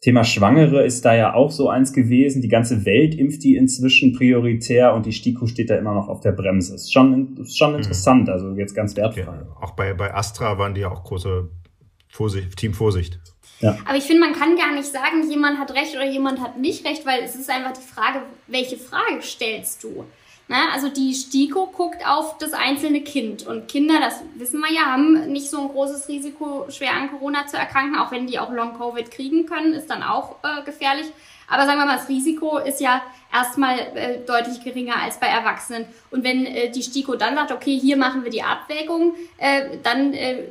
[0.00, 2.40] Thema Schwangere ist da ja auch so eins gewesen.
[2.40, 6.20] Die ganze Welt impft die inzwischen prioritär und die STIKO steht da immer noch auf
[6.20, 6.76] der Bremse.
[6.76, 7.78] Ist schon, ist schon mhm.
[7.78, 9.22] interessant, also jetzt ganz wertfrei.
[9.22, 11.50] Ja, auch bei, bei Astra waren die ja auch große
[12.12, 13.18] Vorsicht, Team Vorsicht.
[13.60, 13.78] Ja.
[13.86, 16.84] Aber ich finde, man kann gar nicht sagen, jemand hat recht oder jemand hat nicht
[16.84, 20.04] recht, weil es ist einfach die Frage, welche Frage stellst du?
[20.48, 24.86] Na, also die STIKO guckt auf das einzelne Kind und Kinder, das wissen wir ja,
[24.86, 28.52] haben nicht so ein großes Risiko, schwer an Corona zu erkranken, auch wenn die auch
[28.52, 31.06] Long-Covid kriegen können, ist dann auch äh, gefährlich.
[31.48, 35.86] Aber sagen wir mal, das Risiko ist ja erstmal äh, deutlich geringer als bei Erwachsenen.
[36.10, 40.12] Und wenn äh, die STIKO dann sagt, okay, hier machen wir die Abwägung, äh, dann
[40.12, 40.44] äh,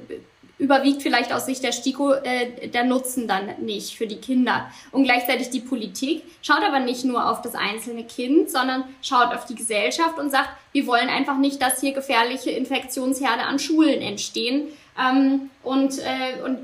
[0.61, 4.69] überwiegt vielleicht aus Sicht der STIKO äh, der Nutzen dann nicht für die Kinder.
[4.91, 9.45] Und gleichzeitig die Politik schaut aber nicht nur auf das einzelne Kind, sondern schaut auf
[9.45, 14.67] die Gesellschaft und sagt, wir wollen einfach nicht, dass hier gefährliche Infektionsherde an Schulen entstehen.
[14.99, 16.59] Ähm, und, äh, und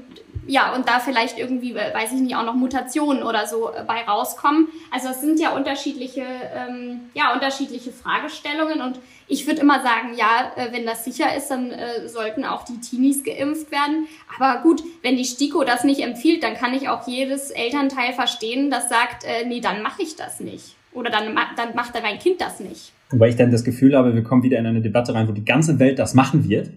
[0.47, 4.01] ja, und da vielleicht irgendwie, weiß ich nicht, auch noch Mutationen oder so äh, bei
[4.03, 4.69] rauskommen.
[4.91, 6.23] Also es sind ja unterschiedliche,
[6.55, 11.49] ähm, ja, unterschiedliche Fragestellungen und ich würde immer sagen, ja, äh, wenn das sicher ist,
[11.49, 14.07] dann äh, sollten auch die Teenies geimpft werden.
[14.37, 18.71] Aber gut, wenn die STIKO das nicht empfiehlt, dann kann ich auch jedes Elternteil verstehen,
[18.71, 20.75] das sagt, äh, nee, dann mache ich das nicht.
[20.93, 22.93] Oder dann, dann macht mein Kind das nicht.
[23.11, 25.45] Weil ich dann das Gefühl habe, wir kommen wieder in eine Debatte rein, wo die
[25.45, 26.69] ganze Welt das machen wird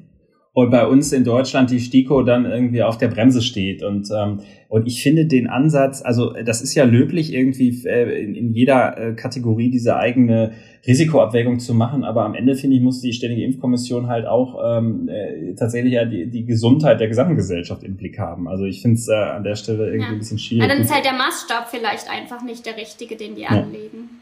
[0.60, 3.82] und bei uns in Deutschland die STIKO dann irgendwie auf der Bremse steht.
[3.82, 8.34] Und, ähm, und ich finde den Ansatz, also das ist ja löblich, irgendwie äh, in,
[8.34, 10.52] in jeder äh, Kategorie diese eigene
[10.86, 15.08] Risikoabwägung zu machen, aber am Ende, finde ich, muss die Ständige Impfkommission halt auch ähm,
[15.08, 18.48] äh, tatsächlich ja die, die Gesundheit der gesamten Gesellschaft im Blick haben.
[18.48, 20.12] Also ich finde es äh, an der Stelle irgendwie ja.
[20.12, 20.62] ein bisschen schwierig.
[20.62, 23.48] Ja, dann ist halt der Maßstab vielleicht einfach nicht der richtige, den die ja.
[23.48, 24.20] anlegen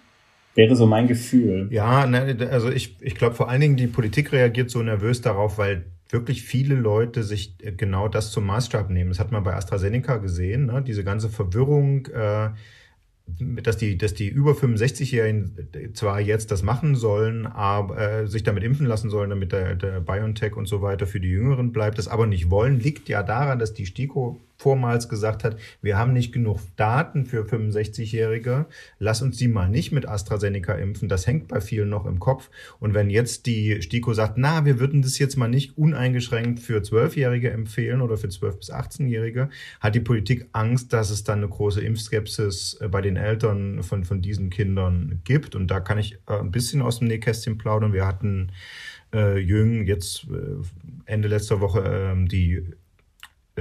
[0.58, 1.68] wäre so mein Gefühl.
[1.70, 5.56] Ja, ne, also ich, ich glaube vor allen Dingen, die Politik reagiert so nervös darauf,
[5.56, 9.10] weil wirklich viele Leute sich äh, genau das zum Maßstab nehmen.
[9.10, 10.82] Das hat man bei AstraZeneca gesehen, ne?
[10.82, 12.50] diese ganze Verwirrung, äh,
[13.62, 18.64] dass die, dass die über 65-Jährigen zwar jetzt das machen sollen, aber äh, sich damit
[18.64, 22.08] impfen lassen sollen, damit der, der BioNTech und so weiter für die Jüngeren bleibt, das
[22.08, 26.32] aber nicht wollen, liegt ja daran, dass die STIKO vormals gesagt hat, wir haben nicht
[26.32, 28.66] genug Daten für 65-Jährige,
[28.98, 31.08] lass uns die mal nicht mit AstraZeneca impfen.
[31.08, 32.50] Das hängt bei vielen noch im Kopf.
[32.80, 36.80] Und wenn jetzt die STIKO sagt, na, wir würden das jetzt mal nicht uneingeschränkt für
[36.80, 39.48] 12-Jährige empfehlen oder für 12- bis 18-Jährige,
[39.78, 44.04] hat die Politik Angst, dass es dann eine große Impfskepsis äh, bei den Eltern von,
[44.04, 45.54] von diesen Kindern gibt.
[45.54, 47.92] Und da kann ich äh, ein bisschen aus dem Nähkästchen plaudern.
[47.92, 48.50] Wir hatten
[49.14, 50.64] äh, Jürgen jetzt äh,
[51.06, 52.64] Ende letzter Woche äh, die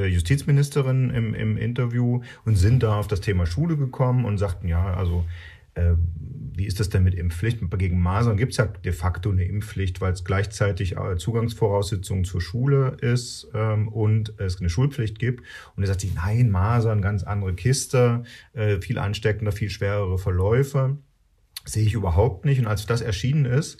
[0.05, 4.93] Justizministerin im, im Interview und sind da auf das Thema Schule gekommen und sagten, ja,
[4.93, 5.25] also
[5.77, 5.95] äh,
[6.53, 7.59] wie ist das denn mit Impfpflicht?
[7.77, 12.41] Gegen Masern gibt es ja de facto eine Impfpflicht, weil es gleichzeitig äh, Zugangsvoraussetzungen zur
[12.41, 15.43] Schule ist ähm, und es eine Schulpflicht gibt.
[15.75, 18.23] Und er sagt sie, nein, Masern, ganz andere Kiste,
[18.53, 20.97] äh, viel ansteckender, viel schwerere Verläufe.
[21.63, 22.59] Sehe ich überhaupt nicht.
[22.59, 23.77] Und als das erschienen ist,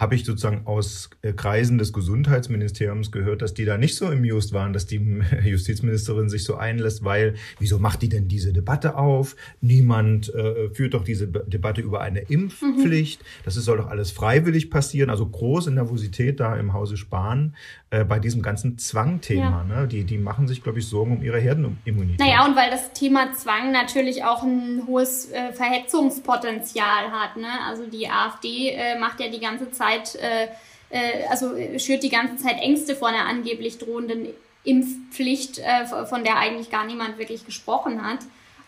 [0.00, 4.54] habe ich sozusagen aus äh, Kreisen des Gesundheitsministeriums gehört, dass die da nicht so amused
[4.54, 9.36] waren, dass die Justizministerin sich so einlässt, weil wieso macht die denn diese Debatte auf?
[9.60, 13.20] Niemand äh, führt doch diese Debatte über eine Impfpflicht.
[13.20, 13.26] Mhm.
[13.44, 15.10] Das soll doch alles freiwillig passieren.
[15.10, 17.54] Also große Nervosität da im Hause Spahn
[17.90, 19.64] äh, bei diesem ganzen Zwangthema.
[19.68, 19.80] Ja.
[19.82, 19.88] Ne?
[19.88, 22.20] Die, die machen sich, glaube ich, Sorgen um ihre Herdenimmunität.
[22.20, 27.36] Naja, und weil das Thema Zwang natürlich auch ein hohes äh, Verhetzungspotenzial hat.
[27.36, 27.48] Ne?
[27.66, 30.48] Also die AfD äh, macht ja die ganze Zeit äh,
[30.90, 34.28] äh, also schürt die ganze Zeit Ängste vor einer angeblich drohenden
[34.64, 38.18] Impfpflicht, äh, von der eigentlich gar niemand wirklich gesprochen hat.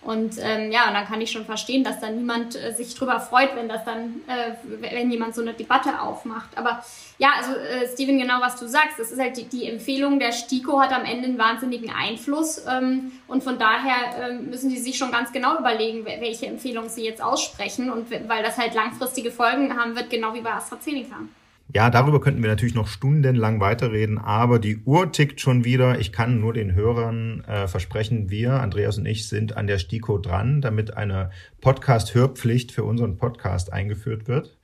[0.04, 3.20] Und ähm, ja, und dann kann ich schon verstehen, dass dann niemand äh, sich drüber
[3.20, 6.58] freut, wenn das dann, äh, wenn jemand so eine Debatte aufmacht.
[6.58, 6.84] Aber
[7.18, 10.32] ja, also äh, Steven, genau was du sagst, das ist halt die, die Empfehlung der
[10.32, 14.98] STIKO hat am Ende einen wahnsinnigen Einfluss ähm, und von daher äh, müssen sie sich
[14.98, 19.78] schon ganz genau überlegen, welche Empfehlung sie jetzt aussprechen und weil das halt langfristige Folgen
[19.78, 21.20] haben wird, genau wie bei AstraZeneca.
[21.74, 25.98] Ja, darüber könnten wir natürlich noch stundenlang weiterreden, aber die Uhr tickt schon wieder.
[25.98, 30.18] Ich kann nur den Hörern äh, versprechen, wir, Andreas und ich, sind an der STIKO
[30.18, 31.30] dran, damit eine
[31.62, 34.58] Podcast-Hörpflicht für unseren Podcast eingeführt wird.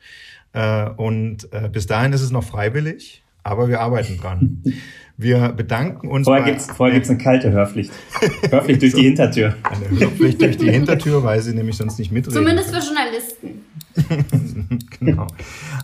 [0.53, 4.63] Äh, und äh, bis dahin ist es noch freiwillig, aber wir arbeiten dran.
[5.21, 6.29] Wir bedanken uns.
[6.29, 7.91] Vorher gibt es vorher gibt's eine kalte Hörpflicht.
[8.51, 9.57] Hörpflicht durch die Hintertür.
[9.65, 12.37] Eine Hörpflicht durch die Hintertür, weil sie nämlich sonst nicht mitreden.
[12.37, 13.65] Zumindest für Journalisten.
[15.01, 15.27] genau.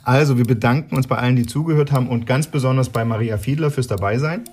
[0.05, 3.71] Also, wir bedanken uns bei allen, die zugehört haben und ganz besonders bei Maria Fiedler
[3.71, 4.45] fürs Dabeisein.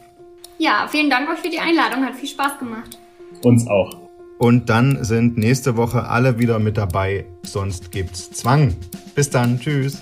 [0.57, 2.05] Ja, vielen Dank euch für die Einladung.
[2.05, 2.99] Hat viel Spaß gemacht.
[3.43, 3.97] Uns auch.
[4.38, 7.26] Und dann sind nächste Woche alle wieder mit dabei.
[7.43, 8.76] Sonst gibt's Zwang.
[9.16, 9.59] Bis dann.
[9.59, 10.01] Tschüss.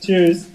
[0.00, 0.46] Tschüss.